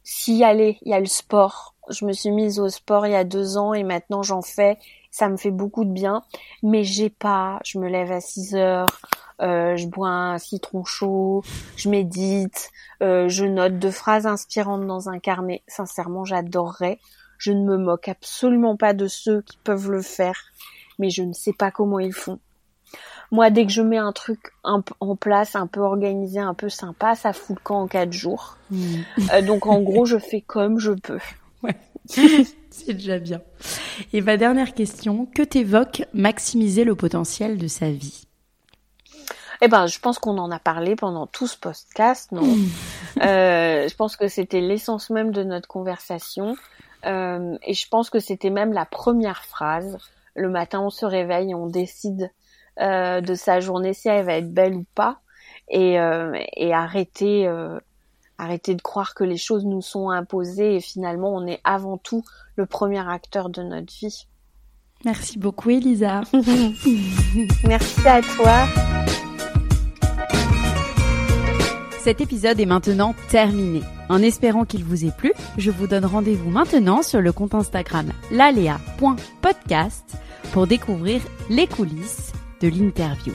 [0.02, 0.78] s'y aller.
[0.82, 1.74] Il y a le sport.
[1.90, 4.78] Je me suis mise au sport il y a deux ans et maintenant j'en fais.
[5.10, 6.22] Ça me fait beaucoup de bien.
[6.62, 7.60] Mais j'ai pas.
[7.64, 9.00] Je me lève à 6 heures.
[9.40, 11.42] Euh, je bois un citron chaud,
[11.76, 12.70] je médite,
[13.02, 15.62] euh, je note deux phrases inspirantes dans un carnet.
[15.66, 16.98] Sincèrement, j'adorerais.
[17.38, 20.38] Je ne me moque absolument pas de ceux qui peuvent le faire,
[20.98, 22.38] mais je ne sais pas comment ils font.
[23.30, 27.14] Moi, dès que je mets un truc en place, un peu organisé, un peu sympa,
[27.14, 28.58] ça fout le camp en quatre jours.
[28.70, 28.96] Hmm.
[29.32, 31.20] Euh, donc, en gros, je fais comme je peux.
[31.62, 31.76] Ouais.
[32.70, 33.42] C'est déjà bien.
[34.12, 38.26] Et ma dernière question, que t'évoque maximiser le potentiel de sa vie?
[39.62, 42.56] Eh ben, je pense qu'on en a parlé pendant tout ce podcast, non?
[43.20, 46.56] Euh, Je pense que c'était l'essence même de notre conversation,
[47.04, 49.98] euh, et je pense que c'était même la première phrase.
[50.34, 52.30] Le matin, on se réveille et on décide
[52.80, 55.20] euh, de sa journée si elle va être belle ou pas,
[55.68, 55.98] et,
[56.56, 57.48] et arrêter,
[58.40, 62.24] arrêter de croire que les choses nous sont imposées et finalement, on est avant tout
[62.56, 64.26] le premier acteur de notre vie.
[65.04, 66.22] Merci beaucoup, Elisa.
[67.66, 68.66] Merci à toi.
[72.00, 73.82] Cet épisode est maintenant terminé.
[74.08, 78.10] En espérant qu'il vous ait plu, je vous donne rendez-vous maintenant sur le compte Instagram
[78.30, 80.16] lalea.podcast
[80.52, 83.34] pour découvrir les coulisses de l'interview.